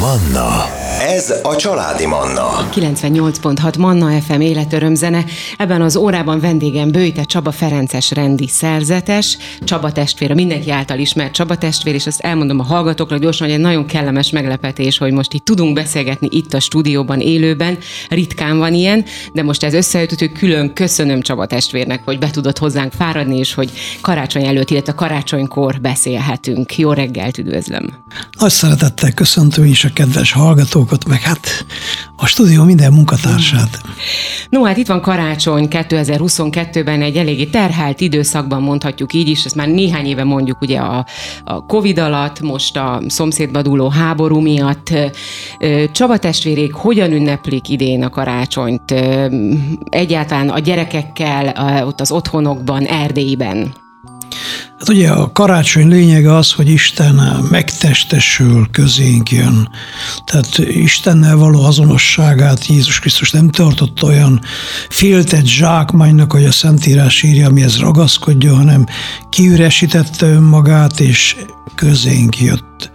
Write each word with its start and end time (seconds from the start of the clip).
Vanna. 0.00 0.89
Ez 1.00 1.34
a 1.42 1.56
családi 1.56 2.06
Manna. 2.06 2.68
98.6 2.74 3.78
Manna 3.78 4.20
FM 4.20 4.40
életörömzene. 4.40 5.24
Ebben 5.56 5.82
az 5.82 5.96
órában 5.96 6.40
vendégem 6.40 6.90
Bőjte 6.90 7.24
Csaba 7.24 7.50
Ferences 7.50 8.10
rendi 8.10 8.48
szerzetes, 8.48 9.38
Csaba 9.60 9.92
testvér, 9.92 10.30
a 10.30 10.34
mindenki 10.34 10.70
által 10.70 10.98
ismert 10.98 11.32
Csaba 11.32 11.56
testvér, 11.56 11.94
és 11.94 12.06
azt 12.06 12.20
elmondom 12.20 12.58
a 12.60 12.62
hallgatóknak 12.62 13.20
gyorsan, 13.20 13.46
hogy 13.46 13.56
egy 13.56 13.62
nagyon 13.62 13.86
kellemes 13.86 14.30
meglepetés, 14.30 14.98
hogy 14.98 15.12
most 15.12 15.32
itt 15.32 15.44
tudunk 15.44 15.74
beszélgetni 15.74 16.28
itt 16.30 16.54
a 16.54 16.60
stúdióban 16.60 17.20
élőben. 17.20 17.78
Ritkán 18.08 18.58
van 18.58 18.74
ilyen, 18.74 19.04
de 19.32 19.42
most 19.42 19.64
ez 19.64 19.74
összejött, 19.74 20.18
hogy 20.18 20.32
külön 20.32 20.72
köszönöm 20.72 21.20
Csaba 21.20 21.46
testvérnek, 21.46 22.04
hogy 22.04 22.18
be 22.18 22.30
tudott 22.30 22.58
hozzánk 22.58 22.92
fáradni, 22.92 23.38
és 23.38 23.54
hogy 23.54 23.70
karácsony 24.00 24.44
előtt, 24.44 24.70
illetve 24.70 24.94
karácsonykor 24.94 25.80
beszélhetünk. 25.80 26.78
Jó 26.78 26.92
reggelt, 26.92 27.38
üdvözlöm! 27.38 27.92
Nagy 28.38 28.50
szeretettel 28.50 29.12
köszöntöm 29.12 29.64
is 29.64 29.84
a 29.84 29.90
kedves 29.94 30.32
hallgatókat, 30.90 31.08
meg 31.08 31.20
hát 31.20 31.64
a 32.16 32.26
stúdió 32.26 32.64
minden 32.64 32.92
munkatársát. 32.92 33.80
No, 34.48 34.64
hát 34.64 34.76
itt 34.76 34.86
van 34.86 35.00
karácsony 35.00 35.68
2022-ben 35.70 37.02
egy 37.02 37.16
eléggé 37.16 37.44
terhelt 37.44 38.00
időszakban 38.00 38.62
mondhatjuk 38.62 39.12
így 39.12 39.28
is, 39.28 39.44
ezt 39.44 39.54
már 39.54 39.68
néhány 39.68 40.06
éve 40.06 40.24
mondjuk 40.24 40.60
ugye 40.60 40.78
a, 40.78 41.06
a 41.44 41.66
Covid 41.66 41.98
alatt, 41.98 42.40
most 42.40 42.76
a 42.76 43.02
szomszédba 43.06 43.62
dúló 43.62 43.88
háború 43.88 44.40
miatt. 44.40 44.92
Csaba 45.92 46.16
testvérék 46.16 46.72
hogyan 46.72 47.12
ünneplik 47.12 47.68
idén 47.68 48.02
a 48.02 48.08
karácsonyt? 48.08 48.94
Egyáltalán 49.88 50.48
a 50.48 50.58
gyerekekkel, 50.58 51.84
ott 51.86 52.00
az 52.00 52.10
otthonokban, 52.10 52.84
Erdélyben? 52.84 53.72
Hát 54.80 54.88
ugye 54.88 55.10
a 55.10 55.32
karácsony 55.32 55.88
lényege 55.88 56.34
az, 56.34 56.52
hogy 56.52 56.70
Isten 56.70 57.14
megtestesül, 57.50 58.68
közénk 58.72 59.30
jön. 59.30 59.68
Tehát 60.24 60.58
Istennel 60.58 61.36
való 61.36 61.64
azonosságát 61.64 62.66
Jézus 62.66 62.98
Krisztus 62.98 63.30
nem 63.30 63.50
tartott 63.50 64.02
olyan 64.02 64.40
féltett 64.88 65.46
zsákmánynak, 65.46 66.32
hogy 66.32 66.44
a 66.44 66.52
Szentírás 66.52 67.22
írja, 67.22 67.46
amihez 67.46 67.78
ragaszkodja, 67.78 68.54
hanem 68.54 68.86
kiüresítette 69.30 70.26
önmagát, 70.26 71.00
és 71.00 71.36
közénk 71.74 72.40
jött. 72.40 72.90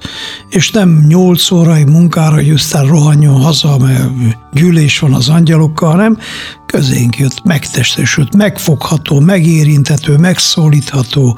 És 0.49 0.71
nem 0.71 1.05
nyolc 1.07 1.51
órai 1.51 1.83
munkára, 1.83 2.35
hogy 2.35 2.49
aztán 2.49 2.85
rohanjon 2.85 3.41
haza, 3.41 3.77
mert 3.77 4.09
gyűlés 4.53 4.99
van 4.99 5.13
az 5.13 5.29
angyalokkal, 5.29 5.91
hanem 5.91 6.17
közénk 6.65 7.17
jött, 7.17 7.43
megtestesült, 7.43 8.35
megfogható, 8.35 9.19
megérinthető, 9.19 10.17
megszólítható, 10.17 11.37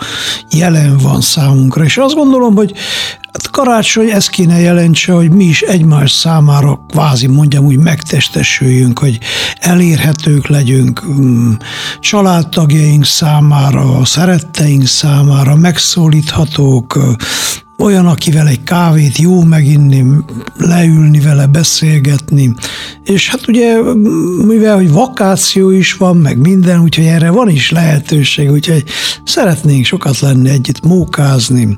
jelen 0.52 0.97
van 0.97 1.21
számunkra. 1.21 1.83
És 1.83 1.97
azt 1.97 2.16
gondolom, 2.16 2.55
hogy 2.55 2.73
hát 3.43 3.49
karácsony 3.52 4.09
ezt 4.09 4.30
kéne 4.30 4.59
jelentse, 4.59 5.11
hogy 5.11 5.31
mi 5.31 5.43
is 5.43 5.61
egymás 5.61 6.11
számára 6.11 6.85
kvázi 6.89 7.27
mondjam 7.27 7.66
úgy 7.66 7.77
megtestesüljünk, 7.77 8.99
hogy 8.99 9.19
elérhetők 9.59 10.47
legyünk 10.47 11.03
mm, 11.05 11.52
családtagjaink 11.99 13.05
számára, 13.05 14.05
szeretteink 14.05 14.85
számára, 14.85 15.55
megszólíthatók, 15.55 16.99
olyan, 17.78 18.08
akivel 18.08 18.47
egy 18.47 18.64
kávét 18.64 19.17
jó 19.17 19.44
meginni, 19.44 20.06
leülni 20.58 21.20
vele, 21.20 21.47
beszélgetni. 21.47 22.53
És 23.03 23.30
hát 23.30 23.47
ugye, 23.47 23.81
mivel 24.45 24.75
hogy 24.75 24.92
vakáció 24.92 25.69
is 25.69 25.94
van, 25.94 26.17
meg 26.17 26.38
minden, 26.38 26.81
úgyhogy 26.81 27.06
erre 27.06 27.30
van 27.30 27.50
is 27.50 27.72
lehetőség, 27.72 28.52
úgyhogy 28.52 28.84
szeretnénk 29.23 29.86
sokat 29.86 30.19
lenni 30.19 30.50
együtt, 30.50 30.84
mókázni, 30.84 31.78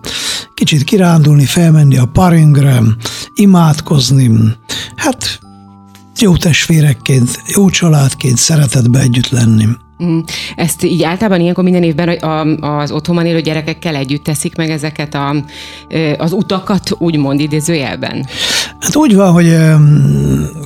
kicsit 0.53 0.83
kirándulni, 0.83 1.45
felmenni 1.45 1.97
a 1.97 2.05
paringre, 2.05 2.81
imádkozni. 3.33 4.31
Hát 4.95 5.39
jó 6.19 6.37
testvérekként, 6.37 7.41
jó 7.47 7.69
családként 7.69 8.37
szeretetbe 8.37 8.99
együtt 8.99 9.29
lenni. 9.29 9.67
Mm. 10.03 10.19
Ezt 10.55 10.83
így 10.83 11.03
általában 11.03 11.41
ilyenkor 11.41 11.63
minden 11.63 11.83
évben 11.83 12.09
az 12.61 12.91
otthonban 12.91 13.25
élő 13.25 13.41
gyerekekkel 13.41 13.95
együtt 13.95 14.23
teszik 14.23 14.55
meg 14.55 14.69
ezeket 14.69 15.13
a, 15.13 15.35
az 16.17 16.31
utakat, 16.31 16.95
úgymond 16.97 17.39
idézőjelben? 17.39 18.27
Hát 18.79 18.95
úgy 18.95 19.15
van, 19.15 19.31
hogy 19.31 19.55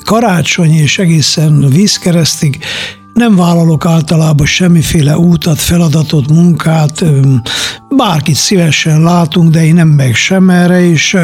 karácsony 0.04 0.74
és 0.74 1.00
egészen 1.00 1.70
vízkeresztig 1.70 2.60
nem 3.14 3.36
vállalok 3.36 3.86
általában 3.86 4.46
semmiféle 4.46 5.18
útat, 5.18 5.60
feladatot, 5.60 6.30
munkát, 6.30 7.04
bárkit 7.90 8.36
szívesen 8.36 9.02
látunk, 9.02 9.52
de 9.52 9.66
én 9.66 9.74
nem 9.74 9.88
meg 9.88 10.16
sem 10.16 10.50
erre, 10.50 10.90
és 10.90 11.16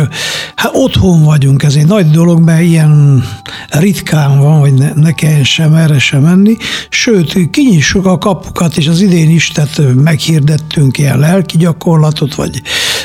hát 0.55 0.71
otthon 0.73 1.23
vagyunk, 1.23 1.63
ez 1.63 1.75
egy 1.75 1.87
nagy 1.87 2.09
dolog, 2.09 2.39
mert 2.39 2.61
ilyen 2.61 3.23
ritkán 3.69 4.39
van, 4.39 4.59
hogy 4.59 4.73
ne, 4.73 4.93
ne 4.93 5.11
kelljen 5.11 5.43
sem 5.43 5.73
erre 5.73 5.99
sem 5.99 6.21
menni, 6.21 6.57
sőt, 6.89 7.49
kinyissuk 7.49 8.05
a 8.05 8.17
kapukat, 8.17 8.77
és 8.77 8.87
az 8.87 9.01
idén 9.01 9.29
is, 9.29 9.47
tehát 9.47 9.81
meghirdettünk 9.95 10.97
ilyen 10.97 11.19
lelki 11.19 11.57
gyakorlatot, 11.57 12.35
vagy 12.35 12.61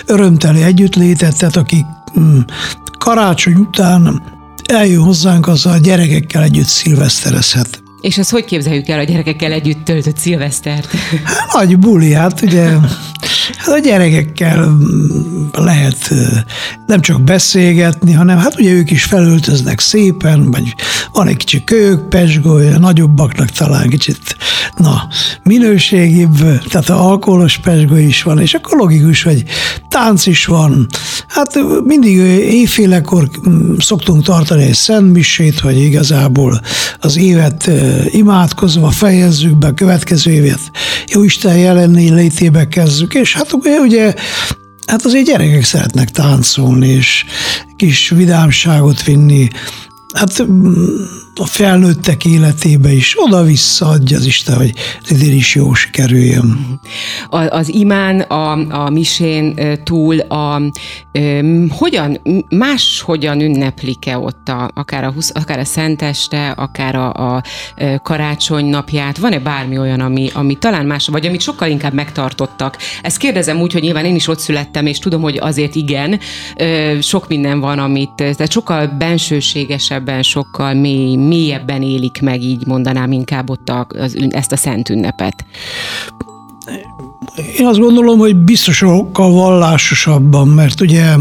örömteli 0.06 0.62
együttlétet, 0.62 1.38
tehát 1.38 1.56
aki 1.56 1.86
mm, 2.20 2.38
karácsony 2.98 3.54
után 3.54 4.22
eljön 4.64 5.02
hozzánk, 5.02 5.48
az 5.48 5.66
a 5.66 5.78
gyerekekkel 5.78 6.42
együtt 6.42 6.66
szilveszterezhet. 6.66 7.83
És 8.04 8.18
azt 8.18 8.30
hogy 8.30 8.44
képzeljük 8.44 8.88
el 8.88 8.98
a 8.98 9.02
gyerekekkel 9.02 9.52
együtt 9.52 9.84
töltött 9.84 10.16
szilvesztert? 10.16 10.88
Nagy 11.52 11.78
buli, 11.78 12.12
hát 12.12 12.42
ugye 12.42 12.70
hát 13.56 13.74
a 13.74 13.78
gyerekekkel 13.78 14.76
lehet 15.52 16.14
nem 16.86 17.00
csak 17.00 17.22
beszélgetni, 17.22 18.12
hanem 18.12 18.38
hát 18.38 18.58
ugye 18.58 18.70
ők 18.70 18.90
is 18.90 19.04
felöltöznek 19.04 19.80
szépen, 19.80 20.50
vagy 20.50 20.74
van 21.12 21.28
egy 21.28 21.36
kicsi 21.36 21.64
kölyök, 21.64 22.08
pesgolya, 22.08 22.78
nagyobbaknak 22.78 23.48
talán 23.50 23.88
kicsit, 23.88 24.36
na, 24.76 25.08
minőségibb, 25.42 26.36
tehát 26.68 26.88
a 26.88 27.08
alkoholos 27.08 27.58
pesgő 27.58 28.00
is 28.00 28.22
van, 28.22 28.40
és 28.40 28.54
akkor 28.54 28.78
logikus, 28.78 29.22
hogy 29.22 29.44
tánc 29.88 30.26
is 30.26 30.46
van. 30.46 30.86
Hát 31.28 31.58
mindig 31.84 32.16
éjfélekor 32.16 33.28
szoktunk 33.78 34.24
tartani 34.24 34.62
egy 34.62 34.74
szentmisét, 34.74 35.58
hogy 35.58 35.78
igazából 35.78 36.60
az 37.00 37.16
évet 37.16 37.70
imádkozva 38.10 38.90
fejezzük 38.90 39.58
be, 39.58 39.66
a 39.66 39.74
következő 39.74 40.30
évet 40.30 40.70
jó 41.06 41.22
Isten 41.24 41.58
jelenni 41.58 42.10
létébe 42.10 42.68
kezdjük, 42.68 43.14
és 43.24 43.34
hát 43.34 43.52
ugye, 43.52 43.78
ugye 43.78 44.14
hát 44.86 45.04
azért 45.04 45.24
gyerekek 45.24 45.64
szeretnek 45.64 46.10
táncolni, 46.10 46.88
és 46.88 47.24
kis 47.76 48.08
vidámságot 48.08 49.02
vinni. 49.02 49.48
Hát 50.14 50.46
a 51.40 51.46
felnőttek 51.46 52.24
életébe 52.24 52.92
is 52.92 53.14
oda-vissza 53.18 53.86
adja 53.86 54.16
az 54.16 54.24
Isten, 54.24 54.56
hogy 54.56 54.74
idén 55.08 55.34
is 55.34 55.54
jó 55.54 55.74
sikerüljön. 55.74 56.80
Az 57.48 57.68
imán, 57.68 58.20
a, 58.20 58.50
a 58.84 58.90
misén 58.90 59.58
túl, 59.84 60.18
a, 60.18 60.62
hogyan, 61.68 62.20
más 62.48 63.00
hogyan 63.00 63.40
ünneplik-e 63.40 64.18
ott 64.18 64.48
a, 64.48 64.70
akár, 64.74 65.04
a, 65.04 65.10
husz, 65.10 65.32
akár 65.34 65.58
a 65.58 65.64
Szenteste, 65.64 66.48
akár 66.50 66.94
a, 66.94 67.12
a 67.12 67.42
karácsony 68.02 68.64
napját? 68.64 69.18
Van-e 69.18 69.38
bármi 69.38 69.78
olyan, 69.78 70.00
ami, 70.00 70.30
ami 70.32 70.54
talán 70.54 70.86
más, 70.86 71.08
vagy 71.08 71.26
amit 71.26 71.40
sokkal 71.40 71.68
inkább 71.68 71.92
megtartottak? 71.92 72.78
Ezt 73.02 73.16
kérdezem 73.16 73.60
úgy, 73.60 73.72
hogy 73.72 73.82
nyilván 73.82 74.04
én 74.04 74.14
is 74.14 74.28
ott 74.28 74.38
születtem, 74.38 74.86
és 74.86 74.98
tudom, 74.98 75.22
hogy 75.22 75.38
azért 75.40 75.74
igen, 75.74 76.20
sok 77.00 77.28
minden 77.28 77.60
van, 77.60 77.78
amit, 77.78 78.14
tehát 78.14 78.52
sokkal 78.52 78.86
bensőségesebben, 78.86 80.22
sokkal 80.22 80.74
mély, 80.74 81.16
mélyebben 81.26 81.82
élik 81.82 82.20
meg, 82.22 82.42
így 82.42 82.66
mondanám 82.66 83.12
inkább 83.12 83.50
ott 83.50 83.68
a, 83.68 83.86
az, 83.98 84.16
ezt 84.30 84.52
a 84.52 84.56
szent 84.56 84.88
ünnepet? 84.88 85.44
Én 87.58 87.66
azt 87.66 87.78
gondolom, 87.78 88.18
hogy 88.18 88.36
biztos 88.36 88.76
sokkal 88.76 89.32
vallásosabban, 89.32 90.48
mert 90.48 90.80
ugye 90.80 91.14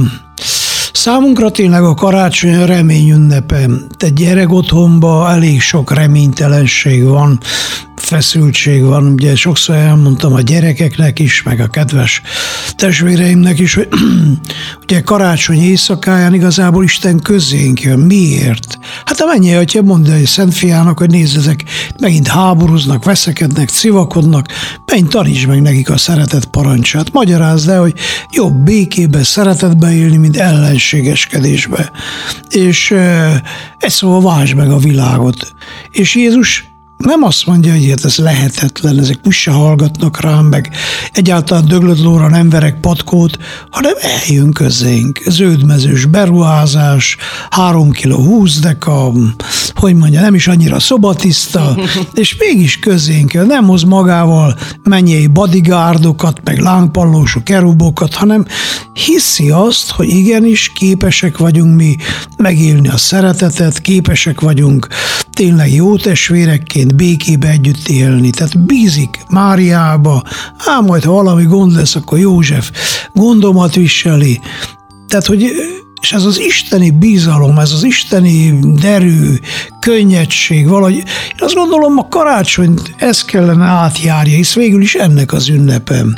Számunkra 0.94 1.52
tényleg 1.52 1.84
a 1.84 1.94
karácsony 1.94 2.56
a 2.56 2.66
remény 2.66 3.10
ünnepe. 3.10 3.70
Egy 3.98 4.14
gyerek 4.14 4.52
otthonban 4.52 5.32
elég 5.32 5.62
sok 5.62 5.94
reménytelenség 5.94 7.04
van, 7.04 7.40
feszültség 8.06 8.84
van. 8.84 9.06
Ugye 9.06 9.36
sokszor 9.36 9.76
elmondtam 9.76 10.34
a 10.34 10.42
gyerekeknek 10.42 11.20
is, 11.20 11.44
meg 11.44 11.60
a 11.60 11.68
kedves 11.68 12.22
testvéreimnek 12.76 13.60
is, 13.60 13.74
hogy 13.74 13.88
ugye 14.84 15.02
karácsony 15.02 15.62
éjszakáján 15.62 16.34
igazából 16.34 16.84
Isten 16.84 17.20
közénk 17.20 17.82
jön. 17.82 18.00
Miért? 18.00 18.80
Hát 19.06 19.20
a 19.20 19.26
mennyi 19.26 19.54
atya 19.54 19.82
mondja 19.82 20.14
a 20.14 20.26
Szent 20.26 20.54
Fiának, 20.54 20.98
hogy 20.98 21.10
nézd, 21.10 21.38
ezek 21.38 21.64
megint 22.00 22.28
háborúznak, 22.28 23.04
veszekednek, 23.04 23.70
civakodnak, 23.70 24.48
menj 24.86 25.08
taníts 25.08 25.48
meg 25.48 25.62
nekik 25.62 25.90
a 25.90 25.98
szeretet 25.98 26.46
parancsát. 26.46 27.12
Magyarázd 27.12 27.70
el, 27.70 27.82
hogy 27.82 27.94
jobb 28.32 28.54
békébe, 28.54 29.24
szeretetbe 29.24 29.94
élni, 29.94 30.18
mint 30.18 30.38
ellenségeskedésbe. 30.38 31.92
És 32.50 32.92
e, 32.92 33.42
ez 33.78 33.94
szóval 33.94 34.22
váltsd 34.22 34.56
meg 34.56 34.72
a 34.72 34.78
világot. 34.78 35.54
És 35.92 36.16
Jézus 36.16 36.73
nem 37.04 37.24
azt 37.24 37.46
mondja, 37.46 37.72
hogy 37.72 37.90
hát 37.90 38.06
ez 38.06 38.18
lehetetlen, 38.18 39.00
ezek 39.00 39.18
se 39.30 39.52
hallgatnak 39.52 40.22
rám, 40.22 40.46
meg 40.46 40.70
egyáltalán 41.12 41.66
döglött 41.66 42.00
lóra 42.00 42.30
nem 42.30 42.50
verek 42.50 42.80
patkót, 42.80 43.38
hanem 43.70 43.94
eljön 44.02 44.52
közénk. 44.52 45.22
Zöldmezős 45.26 46.06
beruházás, 46.06 47.18
három 47.50 47.92
kiló 47.92 48.18
húsz 48.18 48.60
deka, 48.60 49.12
hogy 49.76 49.96
mondja, 49.96 50.22
nem 50.22 50.36
is 50.36 50.48
annyira 50.48 50.80
szobatiszta, 50.80 51.78
és 52.14 52.36
mégis 52.40 52.80
közénk 52.80 53.34
jön, 53.34 53.48
nem 53.48 53.66
hoz 53.66 53.84
magával 53.84 54.56
mennyei 54.84 55.28
bodyguardokat, 55.28 56.40
meg 56.44 56.60
lángpallósú 56.60 57.44
kerubokat, 57.44 58.14
hanem 58.14 58.46
hiszi 58.94 59.50
azt, 59.50 59.92
hogy 59.92 60.10
igenis 60.10 60.72
képesek 60.76 61.38
vagyunk 61.38 61.76
mi 61.76 61.96
megélni 62.38 62.88
a 62.88 62.98
szeretetet, 62.98 63.82
képesek 63.82 64.42
vagyunk 64.42 64.88
tényleg 65.34 65.74
jó 65.74 65.98
testvérekként 66.94 66.96
békébe 66.96 67.48
együtt 67.48 67.88
élni. 67.88 68.30
Tehát 68.30 68.66
bízik 68.66 69.20
Máriába, 69.30 70.24
ám 70.66 70.86
majd 70.86 71.04
ha 71.04 71.12
valami 71.12 71.44
gond 71.44 71.76
lesz, 71.76 71.96
akkor 71.96 72.20
József 72.20 72.72
gondomat 73.14 73.76
viseli. 73.76 74.40
Tehát, 75.08 75.26
hogy 75.26 75.52
és 76.02 76.12
ez 76.12 76.24
az 76.24 76.40
isteni 76.40 76.92
bizalom, 76.92 77.60
ez 77.60 77.72
az 77.72 77.84
isteni 77.84 78.60
derű, 78.60 79.40
könnyedség, 79.80 80.68
valahogy 80.68 80.96
én 80.96 81.04
azt 81.38 81.56
gondolom 81.56 81.98
a 81.98 82.08
karácsonyt 82.08 82.96
ez 82.98 83.26
kellene 83.26 83.66
átjárja, 83.66 84.36
hisz 84.36 84.54
végül 84.54 84.82
is 84.82 84.96
ennek 84.96 85.34
az 85.34 85.50
ünnepem. 85.50 86.14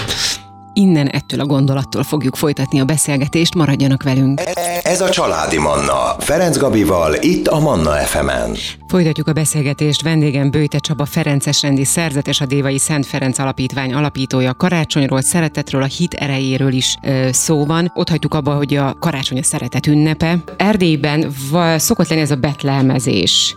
Innen 0.77 1.07
ettől 1.07 1.39
a 1.39 1.45
gondolattól 1.45 2.03
fogjuk 2.03 2.35
folytatni 2.35 2.79
a 2.79 2.85
beszélgetést, 2.85 3.55
maradjanak 3.55 4.03
velünk. 4.03 4.41
Ez 4.81 5.01
a 5.01 5.09
Családi 5.09 5.57
Manna. 5.57 6.15
Ferenc 6.19 6.57
Gabival, 6.57 7.15
itt 7.19 7.47
a 7.47 7.59
Manna 7.59 7.91
FM-en. 7.91 8.55
Folytatjuk 8.87 9.27
a 9.27 9.33
beszélgetést. 9.33 10.01
Vendégem 10.01 10.51
Bőte 10.51 10.77
Csaba 10.77 11.05
Ferences 11.05 11.61
rendi 11.61 11.83
szerzetes, 11.83 12.41
a 12.41 12.45
Dévai 12.45 12.77
Szent 12.77 13.05
Ferenc 13.05 13.39
Alapítvány 13.39 13.93
alapítója. 13.93 14.53
Karácsonyról, 14.53 15.21
szeretetről, 15.21 15.81
a 15.81 15.85
hit 15.85 16.13
erejéről 16.13 16.73
is 16.73 16.95
ö, 17.03 17.29
szó 17.31 17.65
van. 17.65 17.91
Ott 17.93 18.09
hagytuk 18.09 18.33
abba, 18.33 18.53
hogy 18.53 18.75
a 18.75 18.95
karácsony 18.99 19.39
a 19.39 19.43
szeretet 19.43 19.87
ünnepe. 19.87 20.37
Erdélyben 20.57 21.33
va, 21.51 21.79
szokott 21.79 22.09
lenni 22.09 22.21
ez 22.21 22.31
a 22.31 22.35
betlehemezés. 22.35 23.55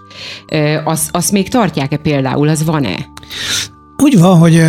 Azt 0.85 1.09
az 1.12 1.31
még 1.31 1.49
tartják-e 1.49 1.97
például? 1.97 2.49
Az 2.49 2.64
van-e? 2.64 2.97
Úgy 4.03 4.19
van, 4.19 4.39
hogy 4.39 4.62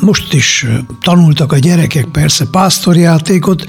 most 0.00 0.32
is 0.32 0.66
tanultak 1.00 1.52
a 1.52 1.58
gyerekek 1.58 2.04
persze 2.04 2.44
pásztorjátékot, 2.50 3.64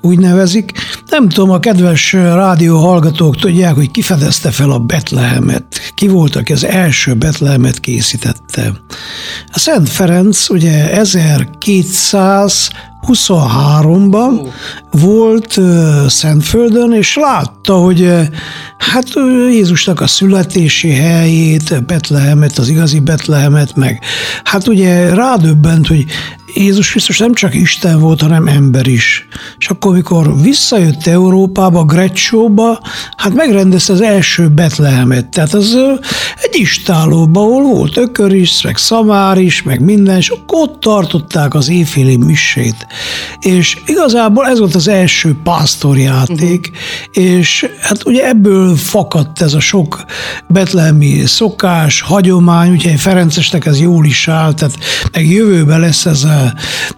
úgy 0.00 0.18
nevezik. 0.18 0.72
Nem 1.08 1.28
tudom, 1.28 1.50
a 1.50 1.58
kedves 1.58 2.12
rádió 2.12 2.78
hallgatók 2.78 3.36
tudják, 3.36 3.74
hogy 3.74 3.90
kifedezte 3.90 4.50
fel 4.50 4.70
a 4.70 4.78
Betlehemet. 4.78 5.92
Ki 5.94 6.08
volt, 6.08 6.36
aki 6.36 6.52
az 6.52 6.64
első 6.64 7.14
Betlehemet 7.14 7.80
készítette. 7.80 8.72
A 9.52 9.58
Szent 9.58 9.88
Ferenc 9.88 10.50
ugye 10.50 10.90
1200 10.90 12.70
23-ban 13.06 14.40
oh. 14.40 14.52
volt 14.90 15.56
uh, 15.56 16.06
Szentföldön, 16.06 16.92
és 16.92 17.16
látta, 17.16 17.74
hogy 17.74 18.00
uh, 18.00 18.22
hát 18.78 19.06
Jézusnak 19.50 20.00
a 20.00 20.06
születési 20.06 20.90
helyét, 20.90 21.84
Betlehemet, 21.86 22.58
az 22.58 22.68
igazi 22.68 23.00
Betlehemet, 23.00 23.76
meg 23.76 24.00
hát 24.44 24.68
ugye 24.68 25.14
rádöbbent, 25.14 25.86
hogy 25.86 26.04
Jézus 26.54 26.90
Krisztus 26.90 27.18
nem 27.18 27.34
csak 27.34 27.54
Isten 27.54 28.00
volt, 28.00 28.20
hanem 28.20 28.46
ember 28.46 28.86
is. 28.86 29.28
És 29.58 29.68
akkor, 29.68 29.94
mikor 29.94 30.40
visszajött 30.40 31.06
Európába, 31.06 31.84
Grecsóba, 31.84 32.80
hát 33.16 33.34
megrendezte 33.34 33.92
az 33.92 34.00
első 34.00 34.48
Betlehemet. 34.48 35.28
Tehát 35.28 35.54
az 35.54 35.76
egy 36.42 36.60
istálóba, 36.60 37.40
ahol 37.40 37.62
volt 37.62 37.96
ökör 37.96 38.32
is, 38.32 38.62
meg 38.62 38.76
szamár 38.76 39.38
is, 39.38 39.62
meg 39.62 39.80
minden, 39.80 40.16
és 40.16 40.32
ott 40.46 40.80
tartották 40.80 41.54
az 41.54 41.68
éjféli 41.68 42.16
missét. 42.16 42.86
És 43.40 43.78
igazából 43.86 44.46
ez 44.46 44.58
volt 44.58 44.74
az 44.74 44.88
első 44.88 45.36
pásztorjáték, 45.44 46.70
uh-huh. 46.70 47.24
és 47.24 47.66
hát 47.80 48.06
ugye 48.06 48.28
ebből 48.28 48.76
fakadt 48.76 49.40
ez 49.40 49.54
a 49.54 49.60
sok 49.60 50.04
betlehemi 50.48 51.26
szokás, 51.26 52.00
hagyomány, 52.00 52.70
úgyhogy 52.70 53.00
Ferencesnek 53.00 53.66
ez 53.66 53.80
jól 53.80 54.04
is 54.04 54.28
áll, 54.28 54.54
tehát 54.54 54.78
meg 55.12 55.30
jövőben 55.30 55.80
lesz 55.80 56.06
ez 56.06 56.24
a 56.24 56.43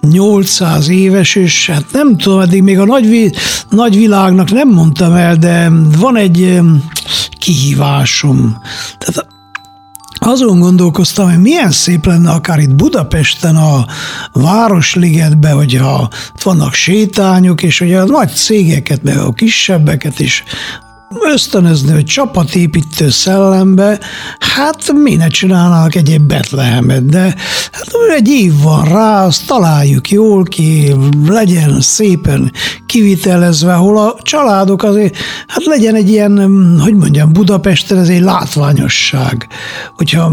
800 0.00 0.88
éves, 0.88 1.34
és 1.34 1.70
hát 1.70 1.84
nem 1.93 2.16
tudom, 2.16 2.40
eddig 2.40 2.62
még 2.62 2.78
a 2.78 2.84
nagy, 3.70 3.96
világnak 3.96 4.50
nem 4.50 4.69
mondtam 4.69 5.12
el, 5.12 5.37
de 5.37 5.70
van 5.98 6.16
egy 6.16 6.60
kihívásom. 7.38 8.58
Tehát 8.98 9.34
azon 10.19 10.58
gondolkoztam, 10.58 11.31
hogy 11.31 11.40
milyen 11.40 11.70
szép 11.70 12.06
lenne 12.06 12.31
akár 12.31 12.58
itt 12.58 12.75
Budapesten 12.75 13.56
a 13.56 13.87
Városligetben, 14.32 15.54
hogyha 15.54 16.08
vannak 16.43 16.75
sétányok, 16.75 17.62
és 17.62 17.78
hogy 17.78 17.94
a 17.94 18.04
nagy 18.04 18.34
cégeket, 18.34 19.02
meg 19.02 19.19
a 19.19 19.32
kisebbeket 19.32 20.19
is 20.20 20.44
ösztönözni, 21.32 21.92
hogy 21.92 22.04
csapatépítő 22.04 23.10
szellembe, 23.10 24.00
hát 24.38 24.92
mi 24.92 25.14
ne 25.14 25.28
csinálnák 25.28 25.94
egyéb 25.94 26.22
Betlehemet, 26.22 27.06
de 27.06 27.20
hát 27.72 27.88
egy 28.16 28.28
év 28.28 28.62
van 28.62 28.84
rá, 28.84 29.24
azt 29.24 29.46
találjuk 29.46 30.10
jól 30.10 30.42
ki, 30.44 30.94
legyen 31.26 31.80
szépen 31.80 32.52
kivitelezve, 32.86 33.72
hol 33.72 33.98
a 33.98 34.16
családok 34.22 34.82
azért, 34.82 35.16
hát 35.46 35.64
legyen 35.64 35.94
egy 35.94 36.10
ilyen, 36.10 36.38
hogy 36.80 36.94
mondjam, 36.94 37.32
Budapesten 37.32 37.98
ez 37.98 38.08
egy 38.08 38.22
látványosság, 38.22 39.46
hogyha 39.96 40.32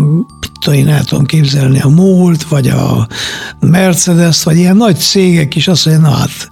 tudom, 0.63 0.79
én 0.79 0.87
el 0.87 1.03
tudom 1.03 1.25
képzelni 1.25 1.79
a 1.79 1.89
Molt, 1.89 2.43
vagy 2.43 2.67
a 2.67 3.07
Mercedes, 3.59 4.43
vagy 4.43 4.57
ilyen 4.57 4.77
nagy 4.77 4.97
cégek 4.97 5.55
is 5.55 5.67
azt 5.67 5.85
mondja, 5.85 6.09
na 6.09 6.15
hát, 6.15 6.47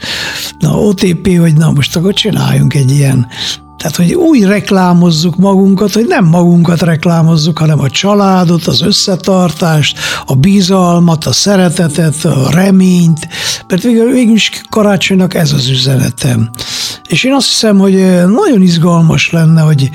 na 0.60 0.80
OTP, 0.80 1.38
hogy 1.39 1.54
na 1.54 1.72
most 1.72 1.95
akkor 1.95 2.13
csináljunk 2.13 2.74
egy 2.74 2.92
ilyen 2.92 3.27
tehát, 3.81 3.95
hogy 3.95 4.13
úgy 4.13 4.44
reklámozzuk 4.44 5.36
magunkat, 5.38 5.94
hogy 5.94 6.06
nem 6.07 6.25
magunkat 6.25 6.81
reklámozzuk, 6.81 7.57
hanem 7.57 7.80
a 7.80 7.89
családot, 7.89 8.68
az 8.68 8.81
összetartást, 8.81 10.00
a 10.25 10.36
bizalmat, 10.36 11.25
a 11.25 11.31
szeretetet, 11.31 12.25
a 12.25 12.50
reményt, 12.51 13.28
mert 13.68 13.83
végül, 13.83 14.12
végül 14.12 14.33
is 14.33 14.51
karácsonynak 14.69 15.33
ez 15.33 15.51
az 15.51 15.69
üzenetem. 15.69 16.50
És 17.07 17.24
én 17.24 17.33
azt 17.33 17.48
hiszem, 17.48 17.78
hogy 17.78 17.95
nagyon 18.28 18.62
izgalmas 18.62 19.31
lenne, 19.31 19.62
hogy 19.62 19.89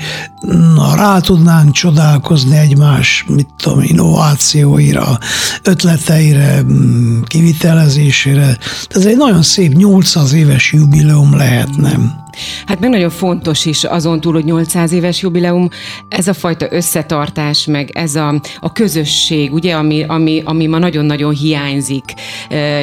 na, 0.75 0.95
rá 0.95 1.19
tudnánk 1.19 1.71
csodálkozni 1.71 2.57
egymás, 2.57 3.25
mit 3.27 3.47
tudom, 3.57 3.81
innovációira, 3.81 5.17
ötleteire, 5.63 6.61
mm, 6.61 7.21
kivitelezésére. 7.21 8.41
Tehát 8.41 8.95
ez 8.95 9.05
egy 9.05 9.17
nagyon 9.17 9.43
szép 9.43 9.73
800 9.73 10.33
éves 10.33 10.71
jubileum 10.71 11.35
lehetne. 11.35 12.25
Hát 12.65 12.79
meg 12.79 12.89
nagyon 12.89 13.09
fontos 13.09 13.65
is 13.65 13.83
azon 13.83 14.21
túl, 14.21 14.33
hogy 14.33 14.45
800 14.45 14.91
éves 14.91 15.21
jubileum, 15.21 15.69
ez 16.09 16.27
a 16.27 16.33
fajta 16.33 16.67
összetartás, 16.69 17.65
meg 17.65 17.89
ez 17.93 18.15
a, 18.15 18.41
a 18.59 18.71
közösség, 18.71 19.53
ugye, 19.53 19.75
ami, 19.75 20.03
ami, 20.07 20.41
ami 20.45 20.67
ma 20.67 20.77
nagyon-nagyon 20.77 21.33
hiányzik 21.33 22.13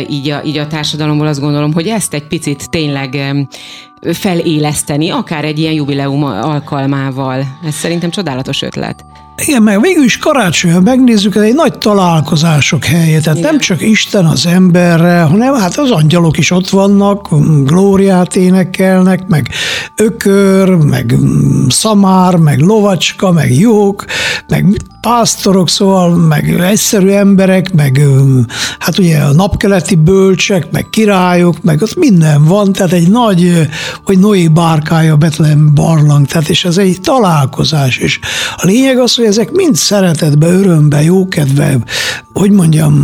így 0.09 0.31
a, 0.31 0.43
így 0.45 0.59
a 0.59 0.67
társadalomból, 0.67 1.27
azt 1.27 1.41
gondolom, 1.41 1.73
hogy 1.73 1.87
ezt 1.87 2.15
egy 2.15 2.27
picit 2.27 2.71
tényleg 2.71 3.37
feléleszteni, 4.13 5.11
akár 5.11 5.45
egy 5.45 5.59
ilyen 5.59 5.73
jubileum 5.73 6.25
alkalmával. 6.25 7.59
Ez 7.65 7.75
szerintem 7.75 8.11
csodálatos 8.11 8.63
ötlet. 8.63 9.05
Igen, 9.37 9.63
meg 9.63 9.81
végül 9.81 10.05
is 10.05 10.19
karácsony, 10.19 10.73
ha 10.73 10.81
megnézzük, 10.81 11.35
ez 11.35 11.43
egy 11.43 11.55
nagy 11.55 11.79
találkozások 11.79 12.85
helye, 12.85 13.21
tehát 13.21 13.39
Igen. 13.39 13.51
nem 13.51 13.61
csak 13.61 13.81
Isten 13.81 14.27
az 14.27 14.47
emberre, 14.47 15.21
hanem 15.21 15.55
hát 15.55 15.79
az 15.79 15.91
angyalok 15.91 16.39
is 16.39 16.51
ott 16.51 16.69
vannak, 16.69 17.29
glóriát 17.65 18.37
énekelnek, 18.37 19.27
meg 19.27 19.49
ökör, 19.97 20.69
meg 20.69 21.15
szamár, 21.69 22.37
meg 22.37 22.59
lovacska, 22.59 23.33
meg 23.33 23.55
jók, 23.55 24.05
meg 24.49 24.77
pásztorok, 25.05 25.69
szóval, 25.69 26.15
meg 26.15 26.61
egyszerű 26.61 27.09
emberek, 27.09 27.73
meg 27.73 28.01
hát 28.79 28.99
ugye 28.99 29.19
a 29.19 29.33
napkeleti 29.33 29.95
bölcsek, 29.95 30.71
meg 30.71 30.91
királyok, 30.91 31.63
meg 31.63 31.83
ott 31.83 31.97
minden 31.97 32.45
van, 32.45 32.73
tehát 32.73 32.93
egy 32.93 33.11
nagy, 33.11 33.69
hogy 34.05 34.19
Noé 34.19 34.49
bárkája, 34.49 35.17
Betlehem 35.17 35.75
barlang, 35.75 36.27
tehát 36.27 36.49
és 36.49 36.65
ez 36.65 36.79
egy 36.79 37.01
találkozás, 37.01 37.97
és 37.97 38.19
a 38.57 38.67
lényeg 38.67 38.99
az, 38.99 39.15
hogy 39.15 39.25
ezek 39.25 39.51
mind 39.51 39.77
szeretetbe, 39.77 40.47
örömbe, 40.47 41.03
jókedve, 41.03 41.79
hogy 42.35 42.51
mondjam, 42.51 42.95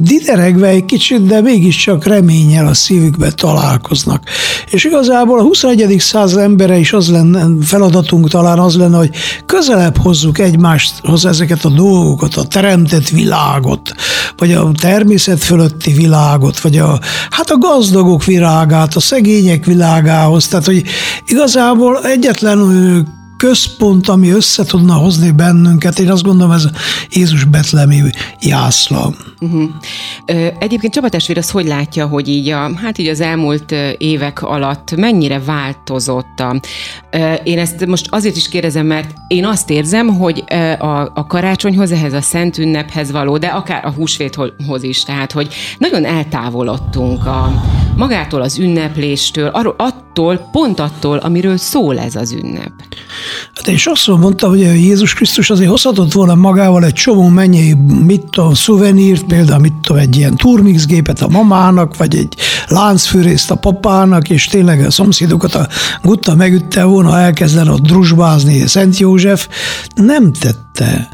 dideregve 0.00 0.66
egy 0.66 0.84
kicsit, 0.84 1.26
de 1.26 1.40
mégiscsak 1.40 2.04
reménnyel 2.04 2.66
a 2.66 2.74
szívükbe 2.74 3.30
találkoznak. 3.30 4.22
És 4.70 4.84
igazából 4.84 5.38
a 5.38 5.42
21. 5.42 6.00
század 6.00 6.42
embere 6.42 6.76
is 6.76 6.92
az 6.92 7.08
lenne, 7.08 7.46
feladatunk 7.64 8.28
talán 8.28 8.58
az 8.58 8.76
lenne, 8.76 8.96
hogy 8.96 9.10
közelebb 9.46 9.96
hozzuk 9.96 10.38
egymáshoz 10.38 11.24
ezeket 11.32 11.64
a 11.64 11.68
dolgokat, 11.68 12.34
a 12.34 12.44
teremtett 12.44 13.08
világot, 13.08 13.94
vagy 14.36 14.52
a 14.52 14.70
természet 14.80 15.42
fölötti 15.42 15.92
világot, 15.92 16.60
vagy 16.60 16.78
a, 16.78 17.00
hát 17.30 17.50
a 17.50 17.58
gazdagok 17.58 18.24
világát, 18.24 18.96
a 18.96 19.00
szegények 19.00 19.64
világához. 19.64 20.48
Tehát, 20.48 20.64
hogy 20.64 20.82
igazából 21.26 22.04
egyetlen 22.04 22.58
központ, 23.42 24.08
ami 24.08 24.30
össze 24.30 24.64
tudna 24.64 24.94
hozni 24.94 25.30
bennünket. 25.30 25.98
Én 25.98 26.10
azt 26.10 26.22
gondolom, 26.22 26.52
ez 26.52 26.64
Jézus 27.10 27.44
betlemi 27.44 28.02
jászla. 28.40 29.14
Uh-huh. 29.40 29.70
Egyébként 30.58 30.92
Csaba 30.92 31.08
testvér 31.08 31.38
az 31.38 31.50
hogy 31.50 31.66
látja, 31.66 32.06
hogy 32.06 32.28
így, 32.28 32.48
a, 32.48 32.70
hát 32.76 32.98
így 32.98 33.08
az 33.08 33.20
elmúlt 33.20 33.74
évek 33.98 34.42
alatt 34.42 34.96
mennyire 34.96 35.40
változott 35.40 36.40
a... 36.40 36.60
Én 37.44 37.58
ezt 37.58 37.86
most 37.86 38.06
azért 38.10 38.36
is 38.36 38.48
kérdezem, 38.48 38.86
mert 38.86 39.14
én 39.28 39.44
azt 39.44 39.70
érzem, 39.70 40.06
hogy 40.06 40.44
a, 40.78 41.00
a 41.14 41.26
karácsonyhoz, 41.28 41.92
ehhez 41.92 42.12
a 42.12 42.20
szent 42.20 42.58
ünnephez 42.58 43.10
való, 43.10 43.38
de 43.38 43.46
akár 43.46 43.84
a 43.84 43.90
húsvéthoz 43.90 44.82
is, 44.82 45.02
tehát 45.02 45.32
hogy 45.32 45.54
nagyon 45.78 46.04
eltávolodtunk 46.04 47.26
a, 47.26 47.62
magától 47.96 48.40
az 48.40 48.58
ünnepléstől, 48.58 49.46
arról, 49.46 49.74
attól, 49.78 50.48
pont 50.52 50.80
attól, 50.80 51.16
amiről 51.16 51.56
szól 51.56 51.98
ez 51.98 52.16
az 52.16 52.32
ünnep. 52.32 52.72
Hát 53.54 53.68
én 53.68 53.76
sokszor 53.76 54.18
mondtam, 54.18 54.50
hogy 54.50 54.60
Jézus 54.60 55.14
Krisztus 55.14 55.50
azért 55.50 55.70
hozhatott 55.70 56.12
volna 56.12 56.34
magával 56.34 56.84
egy 56.84 56.92
csomó 56.92 57.28
mennyei, 57.28 57.74
mit 58.04 58.24
tudom, 58.30 58.54
szuvenírt, 58.54 59.24
például 59.24 59.60
mit 59.60 59.72
tudom, 59.72 60.02
egy 60.02 60.16
ilyen 60.16 60.36
turmixgépet 60.36 61.20
a 61.20 61.28
mamának, 61.28 61.96
vagy 61.96 62.16
egy 62.16 62.36
láncfűrészt 62.66 63.50
a 63.50 63.54
papának, 63.54 64.30
és 64.30 64.46
tényleg 64.46 64.84
a 64.84 64.90
szomszédokat 64.90 65.54
a 65.54 65.68
gutta 66.02 66.34
megütte 66.34 66.84
volna, 66.84 67.10
ha 67.10 67.18
elkezdene 67.18 67.70
ott 67.70 67.86
drusbázni 67.86 68.66
Szent 68.66 68.98
József. 68.98 69.48
Nem 69.94 70.32
tette. 70.32 71.08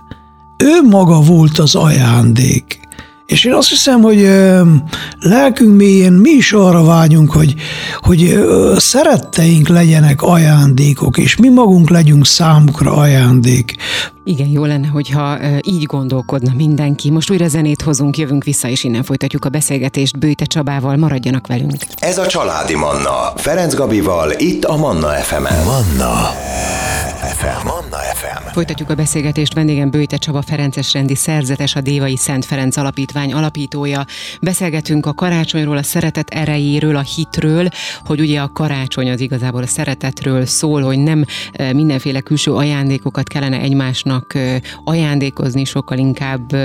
Ő 0.57 0.83
maga 0.89 1.21
volt 1.21 1.59
az 1.59 1.75
ajándék. 1.75 2.88
És 3.29 3.45
én 3.45 3.53
azt 3.53 3.69
hiszem, 3.69 4.01
hogy 4.01 4.29
lelkünk 5.21 5.77
mélyén 5.77 6.13
mi 6.13 6.31
is 6.31 6.53
arra 6.53 6.85
vágyunk, 6.85 7.33
hogy, 7.33 7.55
hogy 7.97 8.39
szeretteink 8.77 9.69
legyenek 9.69 10.23
ajándékok, 10.23 11.19
és 11.19 11.37
mi 11.37 11.49
magunk 11.49 11.91
legyünk 11.91 12.27
számukra 12.27 12.93
ajándék. 12.93 13.77
Igen, 14.29 14.49
jó 14.49 14.65
lenne, 14.65 14.87
hogyha 14.87 15.39
így 15.63 15.83
gondolkodna 15.83 16.53
mindenki. 16.55 17.11
Most 17.11 17.31
újra 17.31 17.49
zenét 17.49 17.83
hozunk, 17.83 18.17
jövünk 18.17 18.45
vissza, 18.45 18.69
és 18.69 18.85
innen 18.85 19.03
folytatjuk 19.03 19.45
a 19.45 19.49
beszélgetést 19.49 20.19
Bőte 20.19 20.45
Csabával. 20.45 20.97
Maradjanak 20.97 21.47
velünk. 21.47 21.73
Ez 21.97 22.19
a 22.19 22.27
Családi 22.27 22.75
Manna. 22.75 23.33
Ferenc 23.37 23.75
Gabival, 23.75 24.33
itt 24.37 24.65
a 24.65 24.77
Manna 24.77 25.09
FM-en. 25.09 25.65
Manna. 25.65 26.31
FM. 27.39 27.67
Manna 27.67 27.97
FM. 28.15 28.53
Folytatjuk 28.53 28.91
a 28.91 28.95
beszélgetést. 28.95 29.55
Vendégem 29.55 29.91
Bőte 29.91 30.17
Csaba 30.17 30.43
Ferences 30.43 30.93
rendi 30.93 31.15
szerzetes, 31.15 31.75
a 31.75 31.81
Dévai 31.81 32.17
Szent 32.17 32.45
Ferenc 32.45 32.77
Alapítvány 32.77 33.33
alapítója. 33.33 34.07
Beszélgetünk 34.41 35.07
a 35.07 35.13
karácsonyról, 35.13 35.77
a 35.77 35.83
szeretet 35.83 36.31
erejéről, 36.31 36.97
a 36.97 37.01
hitről, 37.01 37.69
hogy 38.05 38.21
ugye 38.21 38.41
a 38.41 38.51
karácsony 38.53 39.11
az 39.11 39.21
igazából 39.21 39.63
a 39.63 39.67
szeretetről 39.67 40.47
szól, 40.47 40.83
hogy 40.83 40.99
nem 40.99 41.25
mindenféle 41.73 42.21
külső 42.21 42.53
ajándékokat 42.53 43.29
kellene 43.29 43.61
egymásnak 43.61 44.18
ajándékozni, 44.85 45.65
sokkal 45.65 45.99
inkább 45.99 46.57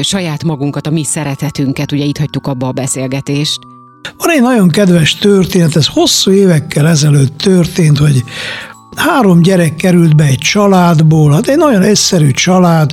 saját 0.00 0.44
magunkat, 0.44 0.86
a 0.86 0.90
mi 0.90 1.04
szeretetünket. 1.04 1.92
Ugye 1.92 2.04
itt 2.04 2.18
hagytuk 2.18 2.46
abba 2.46 2.66
a 2.66 2.72
beszélgetést. 2.72 3.58
Van 4.18 4.30
egy 4.30 4.42
nagyon 4.42 4.68
kedves 4.68 5.14
történet, 5.14 5.76
ez 5.76 5.86
hosszú 5.86 6.30
évekkel 6.30 6.88
ezelőtt 6.88 7.38
történt, 7.38 7.98
hogy 7.98 8.24
Három 8.96 9.42
gyerek 9.42 9.76
került 9.76 10.16
be 10.16 10.24
egy 10.24 10.38
családból, 10.38 11.32
hát 11.32 11.48
egy 11.48 11.56
nagyon 11.56 11.82
egyszerű 11.82 12.30
család, 12.30 12.90